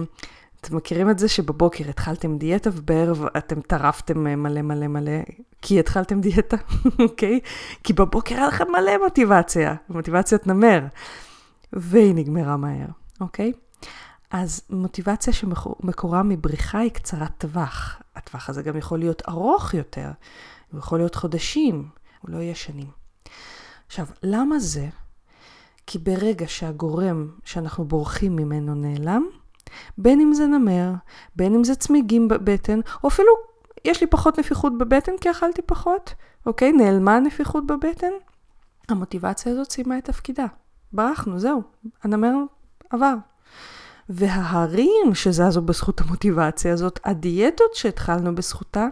אתם 0.62 0.76
מכירים 0.76 1.10
את 1.10 1.20
זה 1.20 1.28
שבבוקר 1.28 1.90
התחלתם 1.90 2.38
דיאטה 2.38 2.70
ובערב 2.74 3.26
אתם 3.38 3.62
טרפתם 3.62 4.28
אה, 4.28 4.36
מלא 4.36 4.62
מלא 4.62 4.88
מלא 4.88 5.22
כי 5.62 5.80
התחלתם 5.80 6.22
דיאטה, 6.22 6.58
אוקיי? 7.04 7.40
כי 7.84 7.94
בבוקר 7.94 8.36
היה 8.36 8.48
לכם 8.48 8.66
מלא 8.72 8.98
מוטיבציה, 9.04 9.76
מוטיבציית 9.90 10.48
נמר, 10.48 10.80
והיא 11.74 12.16
נגמרה 12.16 12.58
מהר, 12.58 12.88
אוקיי? 13.22 13.54
אז 14.32 14.62
מוטיבציה 14.70 15.34
שמקורה 15.34 16.24
מבריחה 16.24 16.80
היא 16.80 16.92
קצרת 16.92 17.32
טווח. 17.38 18.02
הטווח 18.16 18.50
הזה 18.50 18.64
גם 18.64 18.78
יכול 18.78 19.00
להיות 19.00 19.22
ארוך 19.30 19.74
יותר, 19.74 20.12
הוא 20.72 20.80
יכול 20.80 21.00
להיות 21.00 21.16
חודשים, 21.16 21.88
הוא 22.22 22.32
לא 22.32 22.38
יהיה 22.38 22.56
שנים. 22.56 23.07
עכשיו, 23.88 24.06
למה 24.24 24.60
זה? 24.60 24.88
כי 25.88 25.98
ברגע 26.00 26.46
שהגורם 26.48 27.30
שאנחנו 27.44 27.86
בורחים 27.86 28.36
ממנו 28.36 28.76
נעלם, 28.76 29.26
בין 29.98 30.22
אם 30.22 30.34
זה 30.34 30.48
נמר, 30.48 30.92
בין 31.36 31.56
אם 31.56 31.64
זה 31.64 31.76
צמיגים 31.76 32.28
בבטן, 32.28 32.80
או 33.04 33.10
אפילו 33.10 33.32
יש 33.86 34.02
לי 34.02 34.08
פחות 34.08 34.40
נפיחות 34.40 34.78
בבטן 34.78 35.12
כי 35.22 35.32
אכלתי 35.32 35.62
פחות, 35.62 36.14
אוקיי? 36.46 36.72
נעלמה 36.72 37.16
הנפיחות 37.16 37.68
בבטן, 37.68 38.12
המוטיבציה 38.90 39.52
הזאת 39.52 39.72
סיימה 39.72 39.98
את 39.98 40.06
תפקידה. 40.06 40.46
ברחנו, 40.94 41.40
זהו, 41.40 41.62
הנמר 42.04 42.34
עבר. 42.90 43.16
וההרים 44.10 45.14
שזזו 45.14 45.62
בזכות 45.62 46.02
המוטיבציה 46.02 46.74
הזאת, 46.74 47.00
הדיאטות 47.06 47.76
שהתחלנו 47.76 48.36
בזכותה, 48.36 48.88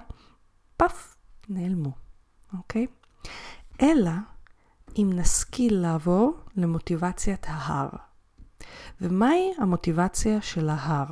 פאף, 0.77 1.15
נעלמו, 1.49 1.91
אוקיי? 2.57 2.87
אלא 3.81 4.11
אם 4.97 5.09
נשכיל 5.13 5.77
לעבור 5.77 6.37
למוטיבציית 6.55 7.45
ההר. 7.49 7.89
ומהי 9.01 9.51
המוטיבציה 9.57 10.41
של 10.41 10.69
ההר? 10.69 11.05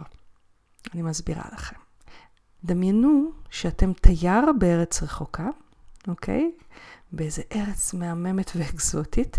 אני 0.94 1.02
מסבירה 1.02 1.44
לכם. 1.54 1.76
דמיינו 2.64 3.32
שאתם 3.50 3.94
תייר 3.94 4.42
בארץ 4.60 5.04
רחוקה, 5.04 5.48
אוקיי? 6.08 6.52
באיזה 7.12 7.42
ארץ 7.56 7.94
מהממת 7.94 8.52
ואקזוטית, 8.56 9.38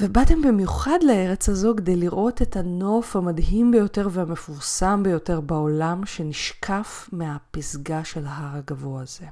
ובאתם 0.00 0.42
במיוחד 0.42 0.98
לארץ 1.02 1.48
הזו 1.48 1.74
כדי 1.76 1.96
לראות 1.96 2.42
את 2.42 2.56
הנוף 2.56 3.16
המדהים 3.16 3.70
ביותר 3.70 4.08
והמפורסם 4.12 5.02
ביותר 5.02 5.40
בעולם 5.40 6.06
שנשקף 6.06 7.08
מהפסגה 7.12 8.04
של 8.04 8.26
ההר 8.26 8.56
הגבוה 8.56 9.02
הזה. 9.02 9.26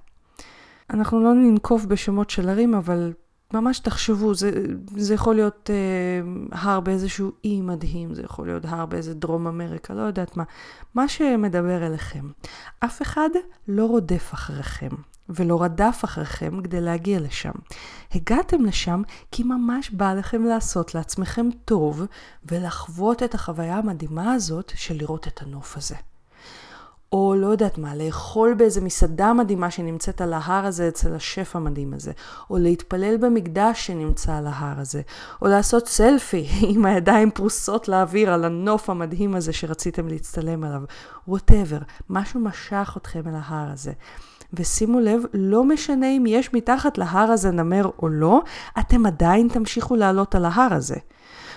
אנחנו 0.90 1.20
לא 1.20 1.34
ננקוב 1.34 1.88
בשמות 1.88 2.30
של 2.30 2.48
ערים, 2.48 2.74
אבל 2.74 3.12
ממש 3.52 3.78
תחשבו, 3.78 4.34
זה, 4.34 4.50
זה 4.96 5.14
יכול 5.14 5.34
להיות 5.34 5.70
אה, 5.70 6.58
הר 6.58 6.80
באיזשהו 6.80 7.32
אי 7.44 7.60
מדהים, 7.60 8.14
זה 8.14 8.22
יכול 8.22 8.46
להיות 8.46 8.64
הר 8.64 8.86
באיזה 8.86 9.14
דרום 9.14 9.46
אמריקה, 9.46 9.94
לא 9.94 10.02
יודעת 10.02 10.36
מה. 10.36 10.44
מה 10.94 11.08
שמדבר 11.08 11.86
אליכם. 11.86 12.30
אף 12.80 13.02
אחד 13.02 13.28
לא 13.68 13.86
רודף 13.86 14.30
אחריכם. 14.34 14.88
ולא 15.28 15.62
רדף 15.62 16.00
אחריכם 16.04 16.62
כדי 16.62 16.80
להגיע 16.80 17.20
לשם. 17.20 17.52
הגעתם 18.14 18.64
לשם 18.64 19.02
כי 19.30 19.42
ממש 19.42 19.90
בא 19.90 20.14
לכם 20.14 20.44
לעשות 20.44 20.94
לעצמכם 20.94 21.48
טוב 21.64 22.02
ולחוות 22.44 23.22
את 23.22 23.34
החוויה 23.34 23.76
המדהימה 23.76 24.32
הזאת 24.32 24.72
של 24.74 24.94
לראות 24.94 25.26
את 25.26 25.42
הנוף 25.42 25.76
הזה. 25.76 25.94
או 27.12 27.34
לא 27.36 27.46
יודעת 27.46 27.78
מה, 27.78 27.96
לאכול 27.96 28.54
באיזה 28.54 28.80
מסעדה 28.80 29.32
מדהימה 29.32 29.70
שנמצאת 29.70 30.20
על 30.20 30.32
ההר 30.32 30.66
הזה 30.66 30.88
אצל 30.88 31.14
השף 31.14 31.56
המדהים 31.56 31.94
הזה, 31.94 32.12
או 32.50 32.58
להתפלל 32.58 33.16
במקדש 33.16 33.86
שנמצא 33.86 34.34
על 34.34 34.46
ההר 34.46 34.80
הזה, 34.80 35.02
או 35.42 35.46
לעשות 35.48 35.88
סלפי 35.88 36.46
עם 36.74 36.86
הידיים 36.86 37.30
פרוסות 37.30 37.88
לאוויר 37.88 38.32
על 38.32 38.44
הנוף 38.44 38.90
המדהים 38.90 39.34
הזה 39.34 39.52
שרציתם 39.52 40.08
להצטלם 40.08 40.64
עליו, 40.64 40.82
whatever, 41.28 41.78
משהו 42.10 42.40
משך 42.40 42.94
אתכם 42.96 43.22
אל 43.26 43.34
ההר 43.34 43.72
הזה. 43.72 43.92
ושימו 44.52 45.00
לב, 45.00 45.22
לא 45.34 45.64
משנה 45.64 46.06
אם 46.06 46.24
יש 46.26 46.54
מתחת 46.54 46.98
להר 46.98 47.30
הזה 47.30 47.50
נמר 47.50 47.90
או 48.02 48.08
לא, 48.08 48.42
אתם 48.78 49.06
עדיין 49.06 49.48
תמשיכו 49.48 49.96
לעלות 49.96 50.34
על 50.34 50.44
ההר 50.44 50.74
הזה. 50.74 50.96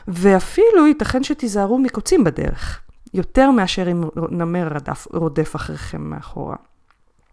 ואפילו 0.08 0.88
ייתכן 0.88 1.24
שתיזהרו 1.24 1.78
מקוצים 1.78 2.24
בדרך. 2.24 2.82
יותר 3.14 3.52
מאשר 3.52 3.92
אם 3.92 4.04
נמר 4.32 4.68
רדף, 4.68 5.08
רודף 5.14 5.56
אחריכם 5.56 6.02
מאחורה. 6.02 6.56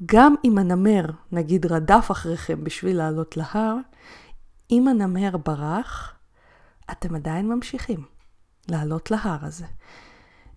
גם 0.06 0.34
אם 0.44 0.58
הנמר, 0.58 1.04
נגיד, 1.32 1.66
רדף 1.66 2.08
אחריכם 2.10 2.64
בשביל 2.64 2.96
לעלות 2.96 3.36
להר, 3.36 3.76
אם 4.70 4.88
הנמר 4.88 5.36
ברח, 5.36 6.14
אתם 6.90 7.14
עדיין 7.14 7.48
ממשיכים 7.48 8.04
לעלות 8.68 9.10
להר 9.10 9.38
הזה. 9.42 9.66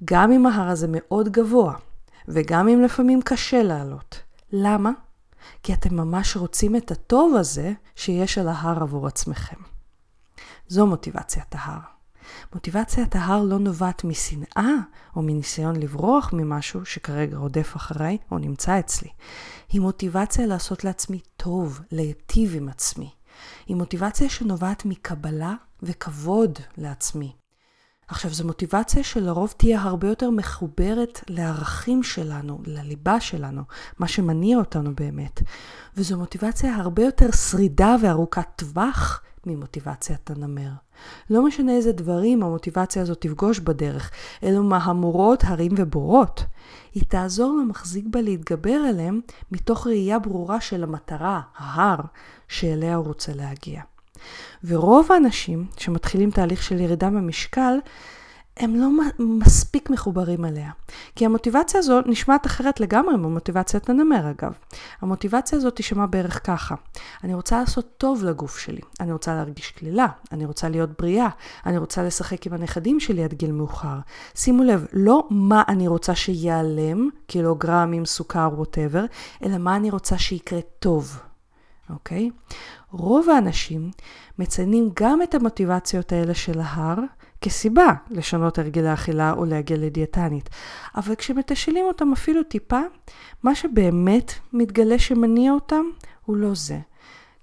גם 0.06 0.32
אם 0.32 0.46
ההר 0.46 0.70
הזה 0.70 0.88
מאוד 0.90 1.30
גבוה, 1.30 1.76
וגם 2.28 2.68
אם 2.68 2.82
לפעמים 2.82 3.22
קשה 3.22 3.64
לעלות. 3.64 4.22
למה? 4.52 4.92
כי 5.64 5.74
אתם 5.74 5.96
ממש 5.96 6.38
רוצים 6.38 6.76
את 6.76 6.92
הטוב 6.92 7.36
הזה 7.36 7.72
שיש 7.96 8.38
על 8.38 8.48
ההר 8.48 8.82
עבור 8.82 9.08
עצמכם. 9.08 9.58
זו 10.68 10.88
מוטיבציית 10.88 11.56
ההר. 11.56 12.01
מוטיבציית 12.54 13.16
ההר 13.16 13.44
לא 13.44 13.60
נובעת 13.60 14.04
משנאה 14.04 14.72
או 15.16 15.22
מניסיון 15.22 15.76
לברוח 15.76 16.34
ממשהו 16.34 16.86
שכרגע 16.86 17.38
רודף 17.38 17.74
אחריי 17.76 18.18
או 18.32 18.38
נמצא 18.38 18.80
אצלי. 18.80 19.10
היא 19.70 19.82
מוטיבציה 19.82 20.46
לעשות 20.46 20.84
לעצמי 20.84 21.20
טוב, 21.38 21.82
להיטיב 21.92 22.56
עם 22.56 22.70
עצמי. 22.70 23.10
היא 23.68 23.76
מוטיבציה 23.76 24.30
שנובעת 24.30 24.86
מקבלה 24.86 25.54
וכבוד 25.84 26.60
לעצמי. 26.78 27.32
עכשיו, 28.08 28.34
זו 28.34 28.46
מוטיבציה 28.46 29.04
שלרוב 29.04 29.54
תהיה 29.58 29.82
הרבה 29.82 30.08
יותר 30.08 30.30
מחוברת 30.30 31.20
לערכים 31.28 32.04
שלנו, 32.04 32.60
לליבה 32.66 33.20
שלנו, 33.20 33.62
מה 34.00 34.08
שמניע 34.08 34.58
אותנו 34.58 34.96
באמת. 34.96 35.42
וזו 35.98 36.18
מוטיבציה 36.18 36.76
הרבה 36.76 37.04
יותר 37.04 37.32
שרידה 37.32 37.96
וארוכת 38.02 38.48
טווח 38.56 39.24
ממוטיבציית 39.46 40.30
הנמר. 40.30 40.70
לא 41.30 41.46
משנה 41.46 41.72
איזה 41.72 41.92
דברים 41.92 42.44
המוטיבציה 42.44 43.02
הזאת 43.02 43.22
תפגוש 43.22 43.60
בדרך, 43.60 44.12
אלו 44.44 44.64
מהמורות, 44.64 45.44
הרים 45.44 45.72
ובורות. 45.78 46.44
היא 46.94 47.04
תעזור 47.08 47.58
למחזיק 47.62 48.06
בה 48.10 48.22
להתגבר 48.22 48.80
עליהם 48.90 49.22
מתוך 49.52 49.88
ראייה 49.88 50.20
ברורה 50.20 50.62
של 50.62 50.84
המטרה, 50.84 51.42
ההר, 51.58 52.00
שאליה 52.48 52.96
הוא 52.96 53.06
רוצה 53.06 53.34
להגיע. 53.34 53.82
ורוב 54.64 55.12
האנשים 55.12 55.68
שמתחילים 55.78 56.32
תהליך 56.32 56.64
של 56.64 56.80
ירידה 56.80 57.10
במשקל, 57.10 57.74
הם 58.62 58.76
לא 58.76 58.90
מספיק 59.20 59.90
מחוברים 59.90 60.46
אליה. 60.46 60.72
כי 61.16 61.26
המוטיבציה 61.26 61.80
הזו 61.80 62.02
נשמעת 62.06 62.46
אחרת 62.46 62.80
לגמרי 62.80 63.16
ממוטיבציית 63.16 63.90
הנמר 63.90 64.30
אגב. 64.30 64.54
המוטיבציה 65.02 65.58
הזאת 65.58 65.76
תשמע 65.76 66.06
בערך 66.06 66.48
ככה. 66.48 66.76
אני 67.24 67.34
רוצה 67.34 67.60
לעשות 67.60 67.98
טוב 67.98 68.24
לגוף 68.24 68.58
שלי, 68.58 68.82
אני 69.00 69.12
רוצה 69.12 69.36
להרגיש 69.36 69.72
כלילה, 69.72 70.08
אני 70.32 70.46
רוצה 70.46 70.70
להיות 70.70 70.90
בריאה, 71.02 71.30
אני 71.66 71.78
רוצה 71.78 72.04
לשחק 72.04 72.48
עם 72.48 72.54
הנכדים 72.54 73.00
שלי 73.00 73.24
עד 73.24 73.34
גיל 73.34 73.52
מאוחר. 73.52 73.98
שימו 74.36 74.64
לב, 74.64 74.86
לא 74.94 75.28
מה 75.30 75.64
אני 75.68 75.88
רוצה 75.88 76.16
שיעלם, 76.16 77.10
קילוגרמים, 77.28 78.06
סוכר, 78.06 78.50
ווטאבר, 78.54 79.06
אלא 79.44 79.58
מה 79.58 79.76
אני 79.76 79.90
רוצה 79.90 80.18
שיקרה 80.18 80.60
טוב. 80.80 81.20
אוקיי? 81.90 82.30
רוב 82.92 83.30
האנשים 83.30 83.92
מציינים 84.40 84.90
גם 84.94 85.22
את 85.22 85.36
המוטיבציות 85.36 86.12
האלה 86.12 86.34
של 86.34 86.60
ההר 86.60 87.00
כסיבה 87.42 87.94
לשנות 88.10 88.60
הרגלי 88.60 88.94
אכילה 88.94 89.34
או 89.34 89.46
להגיע 89.46 89.78
לדיאטנית. 89.78 90.50
אבל 90.96 91.16
כשמתשאלים 91.16 91.86
אותם 91.86 92.12
אפילו 92.12 92.44
טיפה, 92.44 92.82
מה 93.44 93.56
שבאמת 93.56 94.34
מתגלה 94.54 95.00
שמניע 95.00 95.52
אותם 95.52 95.84
הוא 96.26 96.38
לא 96.38 96.52
זה. 96.54 96.80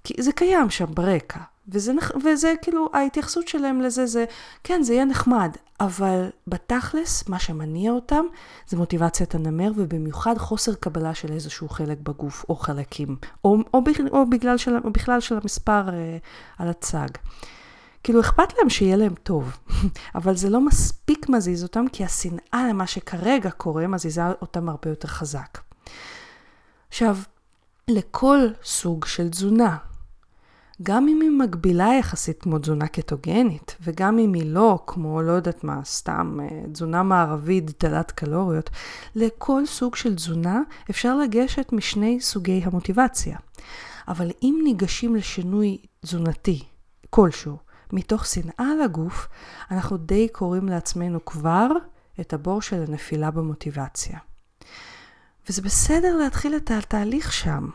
כי 0.03 0.13
זה 0.19 0.31
קיים 0.31 0.69
שם 0.69 0.85
ברקע, 0.93 1.39
וזה, 1.67 1.91
וזה 2.23 2.53
כאילו, 2.61 2.89
ההתייחסות 2.93 3.47
שלהם 3.47 3.81
לזה 3.81 4.05
זה, 4.05 4.25
כן, 4.63 4.83
זה 4.83 4.93
יהיה 4.93 5.05
נחמד, 5.05 5.51
אבל 5.79 6.29
בתכלס, 6.47 7.29
מה 7.29 7.39
שמניע 7.39 7.91
אותם 7.91 8.25
זה 8.67 8.77
מוטיבציית 8.77 9.35
הנמר, 9.35 9.71
ובמיוחד 9.75 10.37
חוסר 10.37 10.73
קבלה 10.73 11.15
של 11.15 11.31
איזשהו 11.31 11.69
חלק 11.69 11.97
בגוף, 12.03 12.45
או 12.49 12.55
חלקים, 12.55 13.15
או, 13.45 13.57
או, 13.73 13.81
או, 14.11 14.29
בגלל 14.29 14.57
של, 14.57 14.77
או 14.83 14.91
בכלל 14.93 15.19
של 15.19 15.37
המספר 15.41 15.89
אה, 15.89 16.17
על 16.57 16.67
הצג. 16.67 17.07
כאילו 18.03 18.21
אכפת 18.21 18.57
להם 18.57 18.69
שיהיה 18.69 18.95
להם 18.95 19.13
טוב, 19.23 19.57
אבל 20.15 20.35
זה 20.35 20.49
לא 20.49 20.61
מספיק 20.61 21.29
מזיז 21.29 21.63
אותם, 21.63 21.85
כי 21.93 22.05
השנאה 22.05 22.67
למה 22.69 22.87
שכרגע 22.87 23.51
קורה 23.51 23.87
מזיזה 23.87 24.21
אותם 24.41 24.69
הרבה 24.69 24.89
יותר 24.89 25.07
חזק. 25.07 25.59
עכשיו, 26.89 27.17
לכל 27.87 28.39
סוג 28.63 29.05
של 29.05 29.29
תזונה, 29.29 29.77
גם 30.83 31.07
אם 31.07 31.21
היא 31.21 31.29
מגבילה 31.29 31.89
יחסית 31.99 32.41
כמו 32.41 32.59
תזונה 32.59 32.87
קטוגנית, 32.87 33.75
וגם 33.81 34.19
אם 34.19 34.33
היא 34.33 34.53
לא, 34.53 34.79
כמו 34.87 35.21
לא 35.21 35.31
יודעת 35.31 35.63
מה, 35.63 35.79
סתם 35.85 36.39
אה, 36.43 36.71
תזונה 36.71 37.03
מערבית 37.03 37.83
דלת 37.83 38.11
קלוריות, 38.11 38.69
לכל 39.15 39.65
סוג 39.65 39.95
של 39.95 40.15
תזונה 40.15 40.61
אפשר 40.89 41.17
לגשת 41.17 41.71
משני 41.71 42.21
סוגי 42.21 42.61
המוטיבציה. 42.65 43.37
אבל 44.07 44.31
אם 44.43 44.61
ניגשים 44.63 45.15
לשינוי 45.15 45.77
תזונתי 46.01 46.63
כלשהו, 47.09 47.57
מתוך 47.93 48.25
שנאה 48.25 48.69
לגוף, 48.83 49.27
אנחנו 49.71 49.97
די 49.97 50.27
קוראים 50.31 50.69
לעצמנו 50.69 51.25
כבר 51.25 51.67
את 52.19 52.33
הבור 52.33 52.61
של 52.61 52.83
הנפילה 52.87 53.31
במוטיבציה. 53.31 54.19
וזה 55.49 55.61
בסדר 55.61 56.17
להתחיל 56.17 56.55
את 56.55 56.71
התהליך 56.71 57.33
שם, 57.33 57.69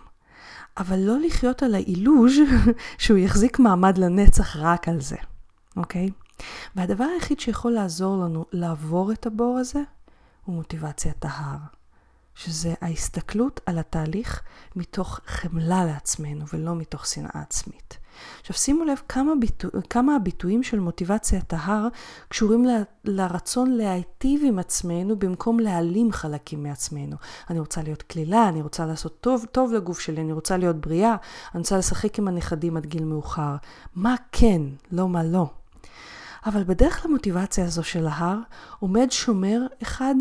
אבל 0.76 0.98
לא 0.98 1.20
לחיות 1.20 1.62
על 1.62 1.74
האילוז' 1.74 2.32
שהוא 2.98 3.18
יחזיק 3.18 3.58
מעמד 3.58 3.98
לנצח 3.98 4.56
רק 4.56 4.88
על 4.88 5.00
זה, 5.00 5.16
אוקיי? 5.76 6.10
והדבר 6.76 7.04
היחיד 7.04 7.40
שיכול 7.40 7.72
לעזור 7.72 8.16
לנו 8.16 8.44
לעבור 8.52 9.12
את 9.12 9.26
הבור 9.26 9.58
הזה 9.58 9.80
הוא 10.44 10.54
מוטיבציית 10.54 11.24
ההר. 11.24 11.58
שזה 12.34 12.74
ההסתכלות 12.80 13.60
על 13.66 13.78
התהליך 13.78 14.42
מתוך 14.76 15.20
חמלה 15.26 15.84
לעצמנו 15.84 16.44
ולא 16.52 16.74
מתוך 16.74 17.06
שנאה 17.06 17.40
עצמית. 17.40 17.98
עכשיו 18.40 18.56
שימו 18.56 18.84
לב 18.84 19.02
כמה, 19.08 19.32
ביטו, 19.40 19.68
כמה 19.90 20.16
הביטויים 20.16 20.62
של 20.62 20.80
מוטיבציית 20.80 21.52
ההר 21.52 21.88
קשורים 22.28 22.64
ל, 22.64 22.70
לרצון 23.04 23.70
להיטיב 23.70 24.42
עם 24.44 24.58
עצמנו 24.58 25.18
במקום 25.18 25.60
להעלים 25.60 26.12
חלקים 26.12 26.62
מעצמנו. 26.62 27.16
אני 27.50 27.60
רוצה 27.60 27.82
להיות 27.82 28.02
כלילה, 28.02 28.48
אני 28.48 28.62
רוצה 28.62 28.86
לעשות 28.86 29.20
טוב, 29.20 29.44
טוב 29.52 29.72
לגוף 29.72 30.00
שלי, 30.00 30.20
אני 30.20 30.32
רוצה 30.32 30.56
להיות 30.56 30.76
בריאה, 30.76 31.16
אני 31.54 31.60
רוצה 31.60 31.78
לשחק 31.78 32.18
עם 32.18 32.28
הנכדים 32.28 32.76
עד 32.76 32.86
גיל 32.86 33.04
מאוחר. 33.04 33.56
מה 33.94 34.14
כן, 34.32 34.62
לא 34.92 35.08
מה 35.08 35.22
לא. 35.24 35.46
אבל 36.46 36.64
בדרך 36.64 37.06
למוטיבציה 37.06 37.64
הזו 37.64 37.82
של 37.82 38.06
ההר 38.06 38.38
עומד 38.78 39.06
שומר 39.10 39.60
אחד 39.82 40.14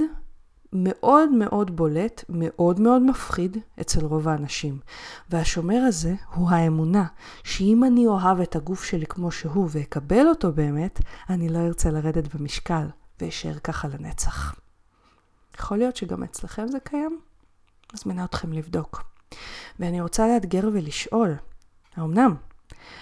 מאוד 0.74 1.32
מאוד 1.32 1.76
בולט, 1.76 2.24
מאוד 2.30 2.80
מאוד 2.80 3.02
מפחיד 3.02 3.58
אצל 3.82 4.06
רוב 4.06 4.28
האנשים. 4.28 4.80
והשומר 5.30 5.78
הזה 5.88 6.14
הוא 6.34 6.50
האמונה, 6.50 7.06
שאם 7.44 7.84
אני 7.84 8.08
אוהב 8.08 8.40
את 8.40 8.56
הגוף 8.56 8.84
שלי 8.84 9.06
כמו 9.06 9.32
שהוא 9.32 9.70
ואקבל 9.72 10.28
אותו 10.28 10.52
באמת, 10.52 11.00
אני 11.30 11.50
לא 11.50 11.60
ארצה 11.60 11.92
לרדת 11.92 12.36
במשקל 12.36 12.88
ואשאר 13.22 13.60
ככה 13.60 13.88
לנצח. 13.88 14.56
יכול 15.58 15.78
להיות 15.78 15.96
שגם 15.96 16.24
אצלכם 16.24 16.68
זה 16.68 16.80
קיים? 16.80 17.20
מזמינה 17.94 18.26
אתכם 18.26 18.54
לבדוק. 18.54 19.04
ואני 19.80 20.02
רוצה 20.02 20.28
לאתגר 20.28 20.70
ולשאול, 20.74 21.36
האמנם? 21.96 22.36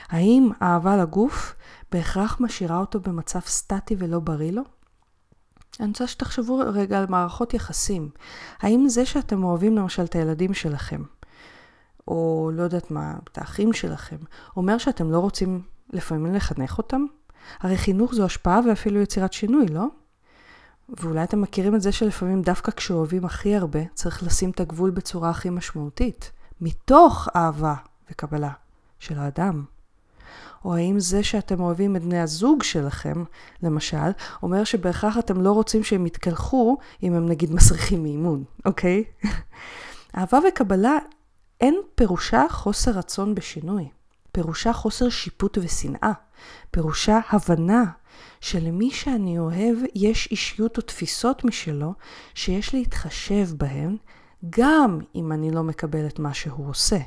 האם 0.10 0.50
אהבה 0.62 0.98
לגוף 0.98 1.56
בהכרח 1.92 2.38
משאירה 2.40 2.78
אותו 2.78 3.00
במצב 3.00 3.40
סטטי 3.40 3.96
ולא 4.00 4.20
בריא 4.20 4.52
לו? 4.52 4.64
אני 5.82 5.90
רוצה 5.90 6.08
שתחשבו 6.08 6.62
רגע 6.74 7.00
על 7.00 7.06
מערכות 7.10 7.54
יחסים. 7.54 8.10
האם 8.60 8.88
זה 8.88 9.06
שאתם 9.06 9.44
אוהבים 9.44 9.78
למשל 9.78 10.04
את 10.04 10.16
הילדים 10.16 10.54
שלכם, 10.54 11.04
או 12.08 12.52
לא 12.54 12.64
יודעת 12.64 12.92
מה, 12.92 13.16
את 13.32 13.38
האחים 13.38 13.74
שלכם, 13.74 14.18
אומר 14.58 14.78
שאתם 14.78 15.12
לא 15.12 15.20
רוצים 15.20 15.62
לפעמים 15.90 16.34
לחנך 16.34 16.78
אותם? 16.78 17.06
הרי 17.60 17.78
חינוך 17.78 18.14
זו 18.14 18.26
השפעה 18.26 18.60
ואפילו 18.68 19.02
יצירת 19.02 19.34
שינוי, 19.34 19.68
לא? 19.68 19.86
ואולי 20.90 21.24
אתם 21.24 21.42
מכירים 21.42 21.76
את 21.76 21.82
זה 21.82 21.92
שלפעמים 21.92 22.42
דווקא 22.42 22.72
כשאוהבים 22.72 23.26
הכי 23.26 23.56
הרבה, 23.56 23.80
צריך 23.94 24.24
לשים 24.24 24.50
את 24.50 24.60
הגבול 24.60 24.90
בצורה 24.90 25.30
הכי 25.30 25.50
משמעותית, 25.50 26.32
מתוך 26.62 27.28
אהבה 27.36 27.76
וקבלה 28.12 28.52
של 29.00 29.20
האדם. 29.20 29.64
או 30.66 30.76
האם 30.76 31.00
זה 31.00 31.24
שאתם 31.24 31.60
אוהבים 31.60 31.96
את 31.96 32.02
בני 32.02 32.20
הזוג 32.20 32.64
שלכם, 32.64 33.24
למשל, 33.64 34.12
אומר 34.44 34.64
שבהכרח 34.64 35.18
אתם 35.18 35.42
לא 35.42 35.52
רוצים 35.52 35.84
שהם 35.84 36.06
יתקלחו 36.06 36.78
אם 37.04 37.14
הם 37.14 37.26
נגיד 37.30 37.54
מסריחים 37.54 38.04
מאימון, 38.04 38.44
אוקיי? 38.66 39.04
אהבה 40.18 40.40
וקבלה 40.50 40.98
אין 41.62 41.76
פירושה 41.96 42.46
חוסר 42.50 42.92
רצון 42.92 43.36
בשינוי. 43.36 43.90
פירושה 44.32 44.74
חוסר 44.74 45.10
שיפוט 45.10 45.58
ושנאה. 45.62 46.12
פירושה 46.72 47.20
הבנה 47.30 47.84
שלמי 48.42 48.92
שאני 48.92 49.40
אוהב 49.40 49.78
יש 49.96 50.28
אישיות 50.32 50.78
או 50.78 50.82
תפיסות 50.82 51.46
משלו 51.46 51.94
שיש 52.34 52.74
להתחשב 52.74 53.48
בהן, 53.58 53.98
גם 54.50 55.00
אם 55.16 55.32
אני 55.32 55.52
לא 55.52 55.64
מקבל 55.64 56.08
את 56.08 56.20
מה 56.20 56.34
שהוא 56.34 56.70
עושה. 56.70 56.98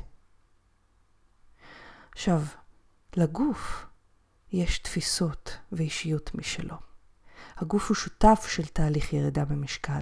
עכשיו, 2.11 2.41
לגוף 3.15 3.85
יש 4.51 4.79
תפיסות 4.79 5.57
ואישיות 5.71 6.35
משלו. 6.35 6.75
הגוף 7.57 7.89
הוא 7.89 7.95
שותף 7.95 8.45
של 8.49 8.65
תהליך 8.65 9.13
ירידה 9.13 9.45
במשקל. 9.45 9.99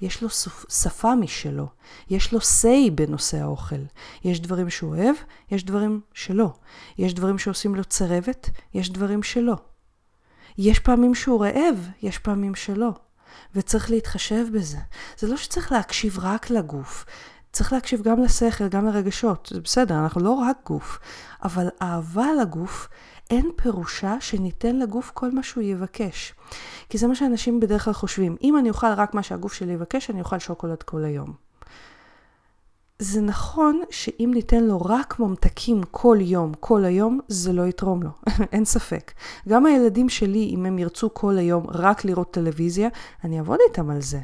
יש 0.00 0.22
לו 0.22 0.28
שפה 0.68 1.14
משלו, 1.14 1.68
יש 2.10 2.32
לו 2.32 2.38
say 2.38 2.90
בנושא 2.94 3.38
האוכל. 3.38 3.84
יש 4.24 4.40
דברים 4.40 4.70
שהוא 4.70 4.96
אוהב, 4.96 5.16
יש 5.50 5.64
דברים 5.64 6.00
שלא. 6.14 6.54
יש 6.98 7.14
דברים 7.14 7.38
שעושים 7.38 7.74
לו 7.74 7.84
צרבת, 7.84 8.50
יש 8.74 8.90
דברים 8.90 9.22
שלא. 9.22 9.56
יש 10.58 10.78
פעמים 10.78 11.14
שהוא 11.14 11.44
רעב, 11.44 11.88
יש 12.02 12.18
פעמים 12.18 12.54
שלא. 12.54 12.90
וצריך 13.54 13.90
להתחשב 13.90 14.44
בזה. 14.54 14.78
זה 15.18 15.28
לא 15.28 15.36
שצריך 15.36 15.72
להקשיב 15.72 16.18
רק 16.18 16.50
לגוף, 16.50 17.04
צריך 17.52 17.72
להקשיב 17.72 18.02
גם 18.02 18.22
לשכל, 18.22 18.68
גם 18.68 18.86
לרגשות. 18.86 19.48
זה 19.54 19.60
בסדר, 19.60 19.98
אנחנו 19.98 20.20
לא 20.20 20.30
רק 20.30 20.56
גוף. 20.66 20.98
אבל 21.44 21.68
אהבה 21.82 22.26
לגוף, 22.40 22.88
אין 23.30 23.50
פירושה 23.56 24.16
שניתן 24.20 24.76
לגוף 24.76 25.10
כל 25.14 25.30
מה 25.30 25.42
שהוא 25.42 25.62
יבקש. 25.62 26.34
כי 26.88 26.98
זה 26.98 27.06
מה 27.06 27.14
שאנשים 27.14 27.60
בדרך 27.60 27.84
כלל 27.84 27.92
חושבים. 27.92 28.36
אם 28.42 28.58
אני 28.58 28.68
אוכל 28.68 28.92
רק 28.92 29.14
מה 29.14 29.22
שהגוף 29.22 29.52
שלי 29.52 29.72
יבקש, 29.72 30.10
אני 30.10 30.20
אוכל 30.20 30.38
שוקולד 30.38 30.82
כל 30.82 31.04
היום. 31.04 31.32
זה 32.98 33.20
נכון 33.20 33.82
שאם 33.90 34.30
ניתן 34.34 34.64
לו 34.64 34.80
רק 34.80 35.18
ממתקים 35.18 35.82
כל 35.90 36.18
יום, 36.20 36.52
כל 36.60 36.84
היום, 36.84 37.20
זה 37.28 37.52
לא 37.52 37.66
יתרום 37.66 38.02
לו, 38.02 38.10
אין 38.52 38.64
ספק. 38.64 39.12
גם 39.48 39.66
הילדים 39.66 40.08
שלי, 40.08 40.50
אם 40.54 40.66
הם 40.66 40.78
ירצו 40.78 41.14
כל 41.14 41.38
היום 41.38 41.66
רק 41.68 42.04
לראות 42.04 42.30
טלוויזיה, 42.30 42.88
אני 43.24 43.38
אעבוד 43.38 43.58
איתם 43.68 43.90
על 43.90 44.00
זה. 44.00 44.20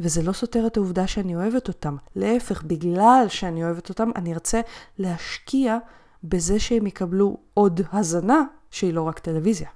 וזה 0.00 0.22
לא 0.22 0.32
סותר 0.32 0.66
את 0.66 0.76
העובדה 0.76 1.06
שאני 1.06 1.36
אוהבת 1.36 1.68
אותם. 1.68 1.96
להפך, 2.16 2.62
בגלל 2.62 3.24
שאני 3.28 3.64
אוהבת 3.64 3.88
אותם, 3.88 4.10
אני 4.16 4.34
ארצה 4.34 4.60
להשקיע 4.98 5.78
בזה 6.24 6.60
שהם 6.60 6.86
יקבלו 6.86 7.36
עוד 7.54 7.80
הזנה 7.92 8.42
שהיא 8.70 8.94
לא 8.94 9.02
רק 9.02 9.18
טלוויזיה. 9.18 9.68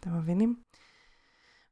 אתם 0.00 0.18
מבינים? 0.18 0.56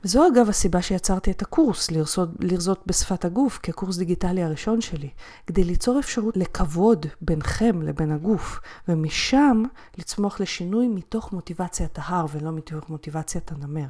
וזו 0.05 0.29
אגב 0.29 0.49
הסיבה 0.49 0.83
שיצרתי 0.83 1.31
את 1.31 1.43
הקורס, 1.43 1.91
לרזות, 1.91 2.29
לרזות 2.41 2.83
בשפת 2.87 3.25
הגוף, 3.25 3.59
כקורס 3.63 3.97
דיגיטלי 3.97 4.43
הראשון 4.43 4.81
שלי, 4.81 5.11
כדי 5.47 5.65
ליצור 5.65 5.99
אפשרות 5.99 6.37
לכבוד 6.37 7.07
בינכם 7.21 7.83
לבין 7.83 8.13
הגוף, 8.13 8.61
ומשם 8.89 9.63
לצמוח 9.99 10.41
לשינוי 10.41 10.89
מתוך 10.89 11.33
מוטיבציית 11.33 11.99
ההר 11.99 12.27
ולא 12.33 12.53
מתוך 12.53 12.91
מוטיבציית 12.91 13.53
הנמר. 13.53 13.87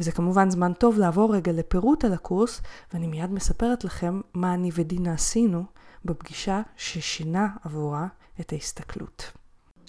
וזה 0.00 0.12
כמובן 0.12 0.50
זמן 0.50 0.72
טוב 0.72 0.98
לעבור 0.98 1.34
רגע 1.34 1.52
לפירוט 1.52 2.04
על 2.04 2.12
הקורס, 2.12 2.62
ואני 2.94 3.06
מיד 3.06 3.32
מספרת 3.32 3.84
לכם 3.84 4.20
מה 4.34 4.54
אני 4.54 4.70
ודינה 4.74 5.12
עשינו 5.12 5.64
בפגישה 6.04 6.62
ששינה 6.76 7.48
עבורה 7.64 8.06
את 8.40 8.52
ההסתכלות. 8.52 9.32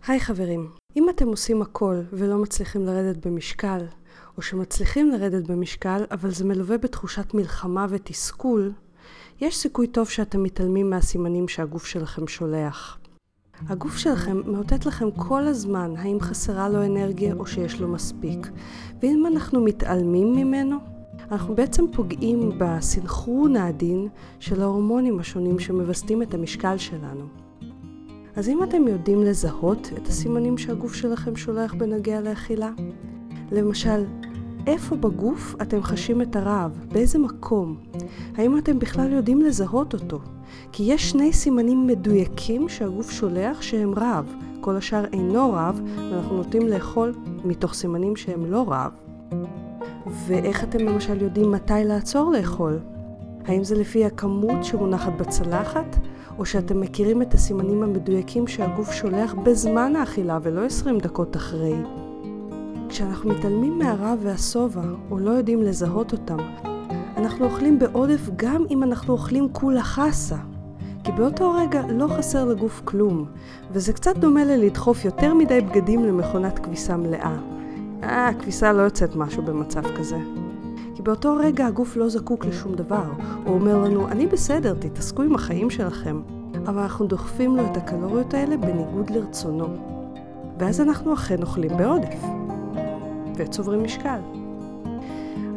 היי 0.08 0.20
חברים, 0.20 0.72
אם 0.96 1.10
אתם 1.10 1.28
עושים 1.28 1.62
הכל 1.62 2.02
ולא 2.14 2.38
מצליחים 2.38 2.86
לרדת 2.86 3.26
במשקל, 3.26 3.86
או 4.38 4.42
שמצליחים 4.42 5.10
לרדת 5.12 5.48
במשקל, 5.48 6.04
אבל 6.12 6.32
זה 6.32 6.46
מלווה 6.46 6.78
בתחושת 6.78 7.34
מלחמה 7.34 7.86
ותסכול, 7.90 8.72
יש 9.42 9.58
סיכוי 9.58 9.88
טוב 9.88 10.10
שאתם 10.10 10.44
מתעלמים 10.44 10.90
מהסימנים 10.90 11.48
שהגוף 11.48 11.86
שלכם 11.86 12.28
שולח. 12.28 12.98
הגוף 13.70 13.98
שלכם 13.98 14.42
מאותת 14.46 14.86
לכם 14.86 15.12
כל 15.12 15.48
הזמן 15.48 15.94
האם 15.98 16.20
חסרה 16.20 16.70
לו 16.70 16.86
אנרגיה 16.86 17.34
או 17.34 17.46
שיש 17.46 17.82
לו 17.82 17.88
מספיק. 17.88 18.52
ואם 19.02 19.26
אנחנו 19.28 19.62
מתעלמים 19.62 20.36
ממנו, 20.36 20.78
אנחנו 21.32 21.56
בעצם 21.56 21.86
פוגעים 21.94 22.52
בסנכרון 22.58 23.56
העדין 23.56 24.08
של 24.40 24.62
ההורמונים 24.62 25.20
השונים 25.20 25.60
שמווסתים 25.60 26.22
את 26.22 26.34
המשקל 26.34 26.78
שלנו. 26.78 27.26
אז 28.36 28.50
אם 28.50 28.64
אתם 28.64 28.88
יודעים 28.88 29.24
לזהות 29.24 29.90
את 29.98 30.08
הסימנים 30.08 30.58
שהגוף 30.58 30.94
שלכם 30.94 31.36
שולח 31.36 31.74
בנוגע 31.74 32.22
לאכילה, 32.22 32.70
למשל, 33.52 34.06
איפה 34.68 34.96
בגוף 34.96 35.56
אתם 35.62 35.84
חשים 35.84 36.22
את 36.22 36.36
הרעב? 36.36 36.86
באיזה 36.92 37.20
מקום? 37.20 37.78
האם 38.36 38.58
אתם 38.58 38.80
בכלל 38.80 39.14
יודעים 39.14 39.42
לזהות 39.42 39.94
אותו? 39.94 40.20
כי 40.72 40.84
יש 40.84 41.10
שני 41.10 41.34
סימנים 41.34 41.88
מדויקים 41.88 42.70
שהגוף 42.70 43.12
שולח 43.12 43.62
שהם 43.62 43.94
רעב. 43.96 44.36
כל 44.62 44.76
השאר 44.76 45.06
אינו 45.14 45.52
רעב, 45.52 45.82
ואנחנו 46.12 46.38
נוטים 46.38 46.68
לאכול 46.68 47.14
מתוך 47.46 47.74
סימנים 47.74 48.16
שהם 48.16 48.52
לא 48.52 48.66
רעב. 48.70 48.92
ואיך 50.26 50.64
אתם 50.64 50.80
למשל 50.80 51.22
יודעים 51.22 51.52
מתי 51.52 51.74
לעצור 51.86 52.32
לאכול? 52.32 52.80
האם 53.46 53.64
זה 53.64 53.76
לפי 53.76 54.06
הכמות 54.06 54.64
שמונחת 54.64 55.14
בצלחת, 55.20 55.98
או 56.38 56.46
שאתם 56.46 56.82
מכירים 56.82 57.22
את 57.22 57.34
הסימנים 57.34 57.84
המדויקים 57.84 58.48
שהגוף 58.48 58.92
שולח 58.92 59.34
בזמן 59.34 59.96
האכילה 59.96 60.40
ולא 60.44 60.66
20 60.66 61.00
דקות 61.00 61.36
אחרי? 61.36 61.76
כשאנחנו 62.90 63.30
מתעלמים 63.30 63.80
מהרעב 63.80 64.20
והשובע, 64.22 64.82
או 65.12 65.20
לא 65.20 65.32
יודעים 65.32 65.62
לזהות 65.62 66.12
אותם, 66.12 66.38
אנחנו 67.22 67.46
אוכלים 67.46 67.80
בעודף 67.80 68.30
גם 68.36 68.66
אם 68.70 68.84
אנחנו 68.84 69.14
אוכלים 69.14 69.48
כולה 69.52 69.84
חסה. 69.84 70.36
כי 71.04 71.12
באותו 71.12 71.54
רגע 71.54 71.82
לא 71.90 72.08
חסר 72.08 72.46
לגוף 72.46 72.82
כלום, 72.86 73.26
וזה 73.72 73.94
קצת 73.94 74.18
דומה 74.18 74.44
ללדחוף 74.44 75.06
יותר 75.06 75.34
מדי 75.34 75.62
בגדים 75.62 76.06
למכונת 76.06 76.60
כביסה 76.60 76.98
מלאה. 76.98 77.38
אה, 78.04 78.28
הכביסה 78.28 78.74
לא 78.74 78.82
יוצאת 78.82 79.16
משהו 79.16 79.44
במצב 79.44 79.82
כזה. 79.98 80.18
כי 80.96 81.02
באותו 81.02 81.36
רגע 81.36 81.66
הגוף 81.66 81.96
לא 81.96 82.10
זקוק 82.10 82.46
לשום 82.46 82.76
דבר. 82.76 83.04
הוא 83.46 83.56
אומר 83.56 83.78
לנו, 83.78 84.08
אני 84.08 84.28
בסדר, 84.28 84.74
תתעסקו 84.80 85.22
עם 85.22 85.36
החיים 85.36 85.70
שלכם. 85.70 86.22
אבל 86.68 86.82
אנחנו 86.82 87.08
דוחפים 87.08 87.58
לו 87.58 87.66
את 87.66 87.78
הקלוריות 87.78 88.34
האלה 88.34 88.58
בניגוד 88.58 89.10
לרצונו. 89.10 89.68
ואז 90.60 90.82
אנחנו 90.82 91.14
אכן 91.14 91.42
אוכלים 91.42 91.78
בעודף. 91.78 92.24
וצוברים 93.36 93.84
משקל. 93.84 94.41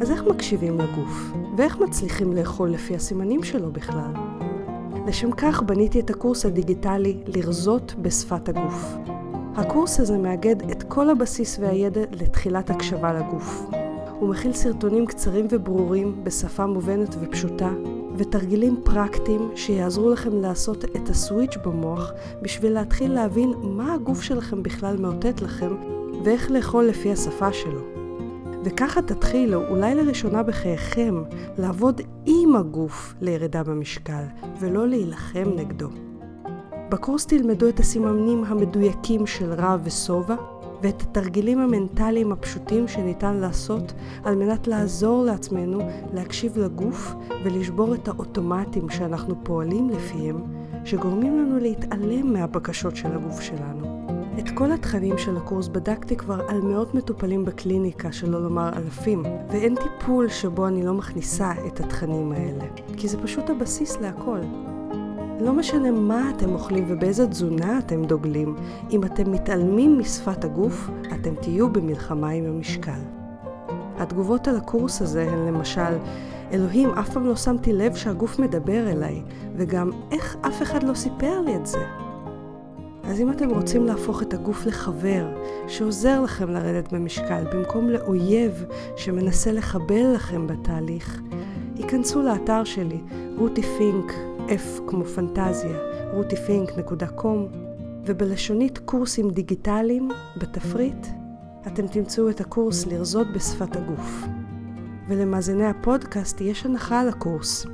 אז 0.01 0.11
איך 0.11 0.25
מקשיבים 0.25 0.81
לגוף? 0.81 1.33
ואיך 1.57 1.79
מצליחים 1.79 2.33
לאכול 2.33 2.71
לפי 2.71 2.95
הסימנים 2.95 3.43
שלו 3.43 3.73
בכלל? 3.73 4.13
לשם 5.07 5.33
כך 5.33 5.63
בניתי 5.63 6.01
את 6.01 6.11
הקורס 6.11 6.47
הדיגיטלי 6.47 7.17
לרזות 7.27 7.95
בשפת 8.03 8.49
הגוף. 8.49 8.97
הקורס 9.57 10.01
הזה 10.01 10.19
מאגד 10.19 10.71
את 10.71 10.83
כל 10.83 11.11
הבסיס 11.11 11.59
והידע 11.59 12.01
לתחילת 12.13 12.71
הקשבה 12.71 13.13
לגוף. 13.13 13.67
הוא 14.21 14.29
מכיל 14.29 14.53
סרטונים 14.53 15.07
קצרים 15.07 15.47
וברורים 15.51 16.25
בשפה 16.25 16.67
מובנת 16.67 17.17
ופשוטה, 17.21 17.71
ותרגילים 18.17 18.81
פרקטיים 18.85 19.51
שיעזרו 19.55 20.11
לכם 20.11 20.41
לעשות 20.41 20.85
את 20.85 21.09
הסוויץ' 21.09 21.57
במוח 21.65 22.13
בשביל 22.43 22.73
להתחיל 22.73 23.13
להבין 23.13 23.53
מה 23.63 23.95
הגוף 23.95 24.23
שלכם 24.23 24.63
בכלל 24.63 24.97
מאותת 24.97 25.43
לכם 25.43 25.77
ואיך 26.25 26.51
לאכול 26.51 26.85
לפי 26.85 27.13
השפה 27.13 27.53
שלו. 27.53 27.94
וככה 28.65 29.03
תתחילו, 29.03 29.69
אולי 29.69 29.95
לראשונה 29.95 30.43
בחייכם, 30.43 31.23
לעבוד 31.59 32.01
עם 32.27 32.57
הגוף 32.57 33.15
לירידה 33.21 33.63
במשקל, 33.63 34.23
ולא 34.61 34.89
להילחם 34.89 35.51
נגדו. 35.57 35.89
בקורס 36.91 37.27
תלמדו 37.27 37.69
את 37.69 37.81
הסימנים 37.81 38.45
המדויקים 38.45 39.27
של 39.27 39.53
רע 39.53 39.77
ושובע, 39.85 40.35
ואת 40.83 41.03
התרגילים 41.03 41.59
המנטליים 41.59 42.33
הפשוטים 42.33 42.89
שניתן 42.89 43.35
לעשות 43.37 43.93
על 44.25 44.37
מנת 44.37 44.67
לעזור 44.67 45.25
לעצמנו 45.25 45.79
להקשיב 46.13 46.59
לגוף 46.59 47.15
ולשבור 47.45 47.95
את 47.95 48.09
האוטומטים 48.09 48.91
שאנחנו 48.91 49.35
פועלים 49.45 49.91
לפיהם, 49.91 50.37
שגורמים 50.85 51.39
לנו 51.39 51.59
להתעלם 51.59 52.33
מהבקשות 52.33 52.97
של 52.97 53.13
הגוף 53.13 53.41
שלנו. 53.41 53.94
את 54.39 54.51
כל 54.55 54.73
התכנים 54.73 55.19
של 55.19 55.37
הקורס 55.37 55.69
בדקתי 55.69 56.17
כבר 56.17 56.41
על 56.49 56.61
מאות 56.61 56.95
מטופלים 56.95 57.45
בקליניקה, 57.45 58.13
שלא 58.13 58.43
לומר 58.43 58.71
אלפים, 58.77 59.23
ואין 59.51 59.75
טיפול 59.75 60.29
שבו 60.29 60.67
אני 60.67 60.83
לא 60.83 60.95
מכניסה 60.95 61.53
את 61.67 61.81
התכנים 61.81 62.33
האלה, 62.33 62.65
כי 62.97 63.09
זה 63.09 63.23
פשוט 63.23 63.51
הבסיס 63.51 64.01
להכל. 64.01 64.41
לא 65.41 65.53
משנה 65.53 65.91
מה 65.91 66.31
אתם 66.37 66.53
אוכלים 66.53 66.85
ובאיזה 66.89 67.27
תזונה 67.27 67.79
אתם 67.79 68.05
דוגלים, 68.05 68.57
אם 68.91 69.05
אתם 69.05 69.33
מתעלמים 69.33 69.99
משפת 69.99 70.45
הגוף, 70.45 70.91
אתם 71.15 71.35
תהיו 71.35 71.73
במלחמה 71.73 72.29
עם 72.29 72.45
המשקל. 72.45 73.01
התגובות 73.99 74.49
על 74.49 74.57
הקורס 74.57 75.03
הזה 75.03 75.31
הן 75.31 75.47
למשל, 75.47 75.99
אלוהים, 76.53 76.91
אף 76.91 77.11
פעם 77.11 77.27
לא 77.27 77.37
שמתי 77.37 77.73
לב 77.73 77.95
שהגוף 77.95 78.39
מדבר 78.39 78.91
אליי, 78.91 79.23
וגם 79.57 79.91
איך 80.11 80.37
אף 80.47 80.63
אחד 80.63 80.83
לא 80.83 80.95
סיפר 80.95 81.41
לי 81.41 81.57
את 81.57 81.67
זה. 81.67 82.04
אז 83.07 83.21
אם 83.21 83.31
אתם 83.31 83.51
רוצים 83.51 83.87
להפוך 83.87 84.23
את 84.23 84.35
הגוף 84.35 84.67
לחבר 84.67 85.27
שעוזר 85.69 86.21
לכם 86.21 86.51
לרדת 86.51 86.93
במשקל 86.93 87.45
במקום 87.53 87.91
לאויב 87.91 88.65
שמנסה 88.97 89.53
לחבל 89.53 90.15
לכם 90.15 90.47
בתהליך, 90.47 91.21
היכנסו 91.77 92.23
לאתר 92.23 92.65
שלי, 92.65 93.01
רותי 93.39 93.63
פינק, 93.63 94.13
F 94.49 94.81
כמו 94.87 95.05
פנטזיה, 95.05 95.79
rutifink.com, 96.15 97.57
ובלשונית 98.05 98.79
קורסים 98.79 99.31
דיגיטליים, 99.31 100.09
בתפריט, 100.37 101.07
אתם 101.67 101.87
תמצאו 101.87 102.31
את 102.31 102.41
הקורס 102.41 102.87
לרזות 102.87 103.27
בשפת 103.35 103.77
הגוף. 103.77 104.25
ולמאזיני 105.09 105.67
הפודקאסט 105.67 106.41
יש 106.41 106.67
הנחה 106.67 107.01
על 107.01 107.09
הקורס. 107.09 107.67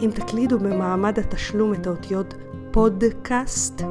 אם 0.00 0.10
תקלידו 0.14 0.58
במעמד 0.58 1.18
התשלום 1.18 1.74
את 1.74 1.86
האותיות 1.86 2.34
פודקאסט 2.74 3.82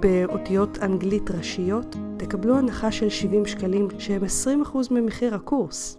באותיות 0.00 0.78
אנגלית 0.82 1.30
ראשיות, 1.30 1.96
תקבלו 2.16 2.58
הנחה 2.58 2.92
של 2.92 3.08
70 3.08 3.46
שקלים 3.46 3.88
שהם 3.98 4.22
20% 4.72 4.76
ממחיר 4.90 5.34
הקורס. 5.34 5.98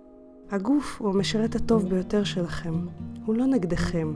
הגוף 0.52 1.02
הוא 1.02 1.10
המשרת 1.10 1.56
הטוב 1.56 1.90
ביותר 1.90 2.24
שלכם, 2.24 2.74
הוא 3.26 3.36
לא 3.36 3.46
נגדכם, 3.46 4.14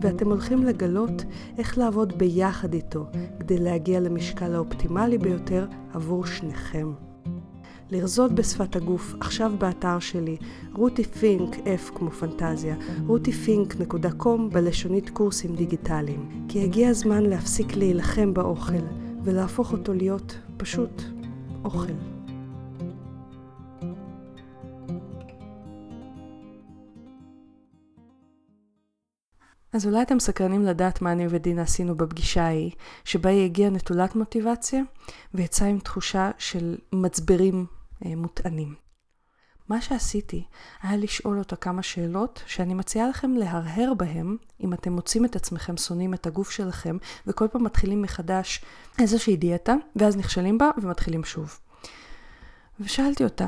ואתם 0.00 0.28
הולכים 0.30 0.62
לגלות 0.62 1.24
איך 1.58 1.78
לעבוד 1.78 2.18
ביחד 2.18 2.74
איתו 2.74 3.06
כדי 3.40 3.58
להגיע 3.58 4.00
למשקל 4.00 4.54
האופטימלי 4.54 5.18
ביותר 5.18 5.66
עבור 5.94 6.26
שניכם. 6.26 6.92
לרזות 7.92 8.32
בשפת 8.32 8.76
הגוף, 8.76 9.14
עכשיו 9.20 9.52
באתר 9.58 9.98
שלי, 9.98 10.36
רותי 10.72 11.04
פינק, 11.04 11.54
F 11.56 11.94
כמו 11.94 12.10
פנטזיה, 12.10 12.76
rutifink.com 13.08 14.40
בלשונית 14.52 15.10
קורסים 15.10 15.56
דיגיטליים. 15.56 16.46
כי 16.48 16.64
הגיע 16.64 16.88
הזמן 16.88 17.22
להפסיק 17.22 17.76
להילחם 17.76 18.34
באוכל, 18.34 18.82
ולהפוך 19.24 19.72
אותו 19.72 19.94
להיות 19.94 20.38
פשוט 20.56 21.02
אוכל. 21.64 21.92
אז 29.72 29.86
אולי 29.86 30.02
אתם 30.02 30.18
סקרנים 30.18 30.62
לדעת 30.62 31.02
מה 31.02 31.12
אני 31.12 31.26
ודינה 31.30 31.62
עשינו 31.62 31.94
בפגישה 31.94 32.42
ההיא, 32.42 32.70
שבה 33.04 33.30
היא 33.30 33.44
הגיעה 33.44 33.70
נטולת 33.70 34.16
מוטיבציה, 34.16 34.82
ויצאה 35.34 35.68
עם 35.68 35.78
תחושה 35.78 36.30
של 36.38 36.76
מצברים 36.92 37.66
מוטענים. 38.04 38.74
מה 39.68 39.80
שעשיתי 39.80 40.44
היה 40.82 40.96
לשאול 40.96 41.38
אותה 41.38 41.56
כמה 41.56 41.82
שאלות 41.82 42.42
שאני 42.46 42.74
מציעה 42.74 43.08
לכם 43.08 43.32
להרהר 43.32 43.94
בהם 43.94 44.36
אם 44.60 44.72
אתם 44.72 44.92
מוצאים 44.92 45.24
את 45.24 45.36
עצמכם 45.36 45.76
שונאים 45.76 46.14
את 46.14 46.26
הגוף 46.26 46.50
שלכם 46.50 46.96
וכל 47.26 47.48
פעם 47.48 47.64
מתחילים 47.64 48.02
מחדש 48.02 48.64
איזושהי 48.98 49.36
דיאטה 49.36 49.74
ואז 49.96 50.16
נכשלים 50.16 50.58
בה 50.58 50.70
ומתחילים 50.82 51.24
שוב. 51.24 51.58
ושאלתי 52.80 53.24
אותה, 53.24 53.46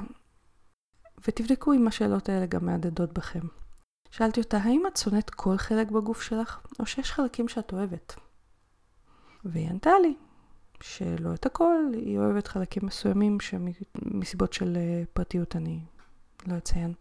ותבדקו 1.29 1.73
אם 1.73 1.89
השאלות 1.89 2.29
האלה 2.29 2.47
גם 2.47 2.67
מהדהדות 2.67 3.13
בכם. 3.13 3.47
שאלתי 4.11 4.41
אותה, 4.41 4.59
האם 4.59 4.83
את 4.87 4.97
שונאת 4.97 5.31
כל 5.31 5.57
חלק 5.57 5.91
בגוף 5.91 6.23
שלך, 6.23 6.61
או 6.81 6.87
שיש 6.87 7.13
חלקים 7.13 7.49
שאת 7.49 7.73
אוהבת? 7.73 8.15
והיא 9.45 9.69
ענתה 9.69 9.91
לי 10.03 10.15
שלא 10.83 11.35
את 11.35 11.47
הכל, 11.47 11.77
היא 11.93 12.19
אוהבת 12.19 12.47
חלקים 12.47 12.87
מסוימים 12.87 13.39
שמסיבות 13.41 14.53
של 14.53 14.77
אה, 14.77 15.03
פרטיות 15.13 15.57
אני 15.57 15.81
לא 16.47 16.57
אציין. 16.57 16.95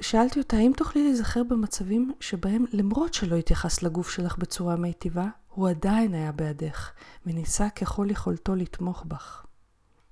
שאלתי 0.00 0.40
אותה, 0.40 0.56
האם 0.56 0.72
תוכלי 0.76 1.04
להיזכר 1.04 1.42
במצבים 1.42 2.12
שבהם 2.20 2.64
למרות 2.72 3.14
שלא 3.14 3.36
התייחס 3.36 3.82
לגוף 3.82 4.10
שלך 4.10 4.38
בצורה 4.38 4.76
מיטיבה, 4.76 5.26
הוא 5.48 5.68
עדיין 5.68 6.14
היה 6.14 6.32
בעדך, 6.32 6.90
וניסה 7.26 7.70
ככל 7.70 8.06
יכולתו 8.10 8.54
לתמוך 8.54 9.04
בך? 9.08 9.46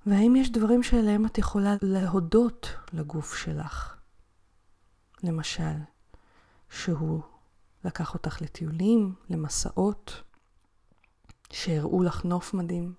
והאם 0.05 0.35
יש 0.35 0.51
דברים 0.51 0.83
שאליהם 0.83 1.25
את 1.25 1.37
יכולה 1.37 1.75
להודות 1.81 2.75
לגוף 2.93 3.35
שלך? 3.35 3.95
למשל, 5.23 5.73
שהוא 6.69 7.21
לקח 7.85 8.13
אותך 8.13 8.41
לטיולים, 8.41 9.13
למסעות, 9.29 10.21
שהראו 11.53 12.03
לך 12.03 12.25
נוף 12.25 12.53
מדהים, 12.53 12.93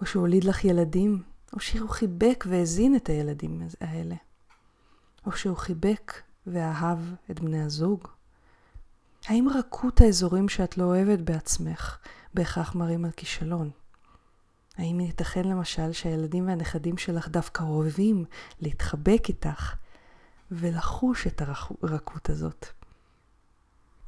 או 0.00 0.06
שהוא 0.06 0.20
הוליד 0.20 0.44
לך 0.44 0.64
ילדים, 0.64 1.22
או 1.52 1.60
שהוא 1.60 1.88
חיבק 1.88 2.44
והזין 2.48 2.96
את 2.96 3.08
הילדים 3.08 3.62
האלה, 3.80 4.14
או 5.26 5.32
שהוא 5.32 5.56
חיבק 5.56 6.12
ואהב 6.46 6.98
את 7.30 7.40
בני 7.40 7.62
הזוג. 7.62 8.08
האם 9.26 9.48
רכות 9.54 10.00
האזורים 10.00 10.48
שאת 10.48 10.78
לא 10.78 10.84
אוהבת 10.84 11.18
בעצמך 11.18 11.98
בהכרח 12.34 12.74
מראים 12.74 13.04
על 13.04 13.10
כישלון? 13.10 13.70
האם 14.76 15.00
ייתכן 15.00 15.44
למשל 15.44 15.92
שהילדים 15.92 16.48
והנכדים 16.48 16.98
שלך 16.98 17.28
דווקא 17.28 17.62
אוהבים 17.62 18.24
להתחבק 18.60 19.22
איתך 19.28 19.74
ולחוש 20.50 21.26
את 21.26 21.42
הרכות 21.82 22.30
הזאת? 22.30 22.66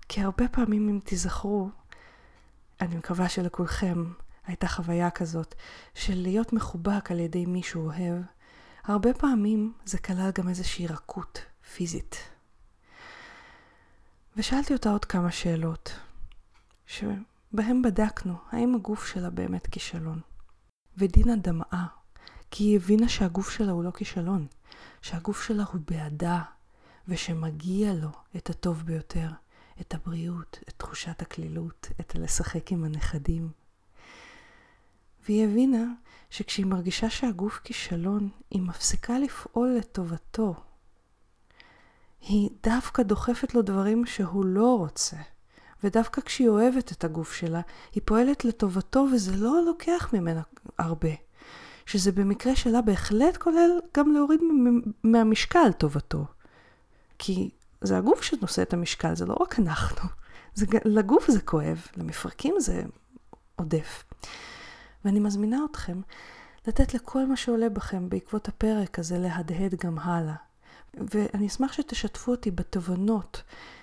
כי 0.09 0.21
הרבה 0.21 0.49
פעמים 0.49 0.89
אם 0.89 0.99
תיזכרו, 1.05 1.71
אני 2.83 2.97
מקווה 2.97 3.29
שלכולכם 3.29 4.05
הייתה 4.47 4.69
חוויה 4.69 5.11
כזאת 5.11 5.55
של 5.95 6.15
להיות 6.17 6.53
מחובק 6.53 7.11
על 7.11 7.21
ידי 7.21 7.47
מישהו 7.47 7.87
אוהב, 7.87 8.23
הרבה 8.85 9.15
פעמים 9.15 9.73
זה 9.85 9.99
כלל 9.99 10.31
גם 10.35 10.49
איזושהי 10.49 10.87
רכות 10.87 11.45
פיזית. 11.75 12.17
ושאלתי 14.37 14.73
אותה 14.73 14.91
עוד 14.91 15.05
כמה 15.05 15.31
שאלות, 15.31 15.93
שבהם 16.87 17.83
בדקנו 17.83 18.35
האם 18.51 18.75
הגוף 18.75 19.07
שלה 19.07 19.31
באמת 19.31 19.67
כישלון. 19.67 20.21
ודינה 20.99 21.37
דמעה, 21.37 21.87
כי 22.51 22.65
היא 22.65 22.77
הבינה 22.77 23.09
שהגוף 23.09 23.51
שלה 23.51 23.73
הוא 23.73 23.85
לא 23.85 23.91
כישלון, 23.91 24.47
שהגוף 25.03 25.43
שלה 25.43 25.65
הוא 25.73 25.81
בעדה, 25.91 26.43
ושמגיע 27.09 27.93
לו 27.93 28.11
את 28.37 28.51
הטוב 28.51 28.83
ביותר, 28.87 29.29
את 29.83 29.95
הבריאות, 29.95 30.59
את 30.69 30.75
תחושת 30.77 31.23
הקלילות, 31.23 31.89
את 32.01 32.15
הלשחק 32.15 32.73
עם 32.73 32.85
הנכדים. 32.85 33.49
והיא 35.25 35.45
הבינה 35.45 35.85
שכשהיא 36.31 36.67
מרגישה 36.67 37.11
שהגוף 37.11 37.61
כישלון, 37.65 38.29
היא 38.51 38.63
מפסיקה 38.63 39.19
לפעול 39.19 39.75
לטובתו. 39.79 40.55
היא 42.21 42.51
דווקא 42.63 43.03
דוחפת 43.03 43.55
לו 43.55 43.63
דברים 43.63 44.07
שהוא 44.07 44.45
לא 44.45 44.79
רוצה. 44.79 45.17
ודווקא 45.85 46.21
כשהיא 46.21 46.49
אוהבת 46.49 46.93
את 46.93 47.05
הגוף 47.05 47.33
שלה, 47.33 47.61
היא 47.93 48.03
פועלת 48.05 48.45
לטובתו 48.45 49.07
וזה 49.13 49.37
לא 49.37 49.63
לוקח 49.67 50.11
ממנה 50.13 50.43
הרבה. 50.79 51.11
שזה 51.87 52.13
במקרה 52.13 52.57
שלה 52.57 52.83
בהחלט 52.83 53.37
כולל 53.37 53.71
גם 53.97 54.13
להוריד 54.13 54.41
מהמשקל 55.05 55.73
טובתו. 55.79 56.25
כי 57.19 57.51
זה 57.83 57.99
הגוף 57.99 58.23
שנושא 58.23 58.63
את 58.63 58.73
המשקל, 58.73 59.15
זה 59.15 59.27
לא 59.27 59.37
רק 59.41 59.59
אנחנו. 59.59 60.09
זה, 60.55 60.67
לגוף 60.85 61.31
זה 61.31 61.41
כואב, 61.41 61.87
למפרקים 61.97 62.55
זה 62.59 62.83
עודף. 63.57 64.05
ואני 65.05 65.21
מזמינה 65.21 65.59
אתכם 65.71 66.01
לתת 66.67 66.95
לכל 66.95 67.27
מה 67.27 67.37
שעולה 67.37 67.69
בכם 67.69 68.09
בעקבות 68.09 68.49
הפרק 68.49 68.99
הזה 68.99 69.19
להדהד 69.19 69.75
גם 69.75 69.99
הלאה. 69.99 70.35
ואני 70.95 71.47
אשמח 71.47 71.73
שתשתפו 71.73 72.31
אותי 72.31 72.51
בתובנות 72.51 73.43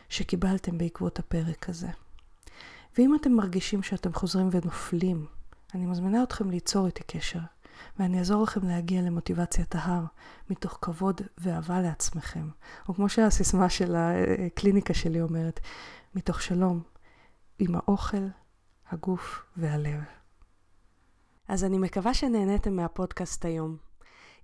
שקיבלתם 0.10 0.78
בעקבות 0.78 1.20
הפרק 1.20 1.70
הזה. 1.70 1.88
ואם 2.98 3.16
אתם 3.16 3.32
מרגישים 3.32 3.84
שאתם 3.84 4.14
חוזרים 4.14 4.50
ונופלים, 4.52 5.26
אני 5.76 5.86
מזמינה 5.86 6.24
אתכם 6.24 6.50
ליצור 6.50 6.86
איתי 6.86 7.04
קשר, 7.08 7.40
ואני 8.00 8.20
אעזור 8.20 8.44
לכם 8.44 8.68
להגיע 8.68 9.02
למוטיבציית 9.02 9.76
ההר, 9.76 10.04
מתוך 10.50 10.78
כבוד 10.82 11.22
ואהבה 11.38 11.82
לעצמכם. 11.82 12.50
או 12.88 12.94
כמו 12.94 13.10
שהסיסמה 13.10 13.70
של 13.70 13.96
הקליניקה 13.96 14.94
שלי 14.94 15.22
אומרת, 15.22 15.60
מתוך 16.16 16.42
שלום 16.42 16.82
עם 17.60 17.76
האוכל, 17.76 18.28
הגוף 18.90 19.44
והלב. 19.58 20.00
אז 21.48 21.64
אני 21.64 21.78
מקווה 21.78 22.14
שנהניתם 22.14 22.76
מהפודקאסט 22.76 23.46
היום. 23.46 23.78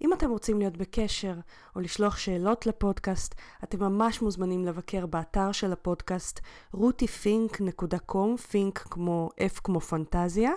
אם 0.02 0.14
אתם 0.14 0.30
רוצים 0.30 0.60
להיות 0.60 0.78
בקשר 0.78 1.36
או 1.76 1.82
לשלוח 1.82 2.18
שאלות 2.18 2.66
לפודקאסט, 2.66 3.36
אתם 3.64 3.80
ממש 3.80 4.22
מוזמנים 4.22 4.66
לבקר 4.66 5.06
באתר 5.06 5.52
של 5.52 5.74
הפודקאסט 5.74 6.40
rutifink.com, 6.76 8.38
פינק 8.50 8.80
כמו 8.80 9.30
F 9.40 9.60
כמו 9.64 9.82
פנטזיה, 9.82 10.52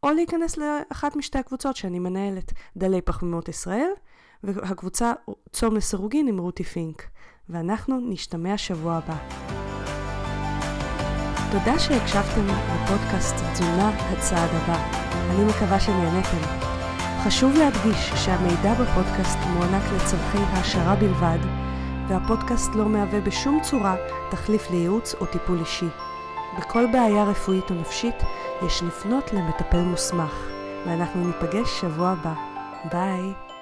או 0.04 0.12
להיכנס 0.12 0.58
לאחת 0.58 1.16
משתי 1.16 1.38
הקבוצות 1.38 1.76
שאני 1.76 2.00
מנהלת, 2.00 2.54
דלי 2.78 3.02
פחמימות 3.02 3.50
ישראל, 3.50 3.90
והקבוצה 4.44 5.14
צום 5.52 5.76
לסירוגין 5.76 6.28
עם 6.28 6.38
רותי 6.38 6.64
פינק. 6.64 7.08
ואנחנו 7.50 8.00
נשתמע 8.02 8.58
שבוע 8.58 8.94
הבא. 8.94 9.18
תודה 11.52 11.80
שהקשבתם 11.80 12.48
לפודקאסט 12.48 13.36
תזונה 13.54 13.90
הצעד 13.90 14.50
הבא. 14.54 15.06
אני 15.30 15.46
מקווה 15.46 15.80
שנהניתם. 15.80 16.66
חשוב 17.24 17.58
להדגיש 17.58 18.10
שהמידע 18.26 18.74
בפודקאסט 18.74 19.38
מוענק 19.54 19.84
לצורכי 19.96 20.38
העשרה 20.38 20.96
בלבד, 20.96 21.38
והפודקאסט 22.08 22.76
לא 22.76 22.90
מהווה 22.90 23.22
בשום 23.22 23.60
צורה 23.64 23.96
תחליף 24.32 24.72
לייעוץ 24.72 25.16
או 25.16 25.26
טיפול 25.26 25.60
אישי. 25.60 25.90
בכל 26.58 26.86
בעיה 26.92 27.24
רפואית 27.24 27.70
או 27.70 27.76
נפשית 27.76 28.16
יש 28.62 28.84
לפנות 28.84 29.34
למטפל 29.34 29.82
מוסמך, 29.82 30.50
ואנחנו 30.86 31.28
ניפגש 31.28 31.82
שבוע 31.82 32.10
הבא. 32.10 32.34
ביי. 32.92 33.55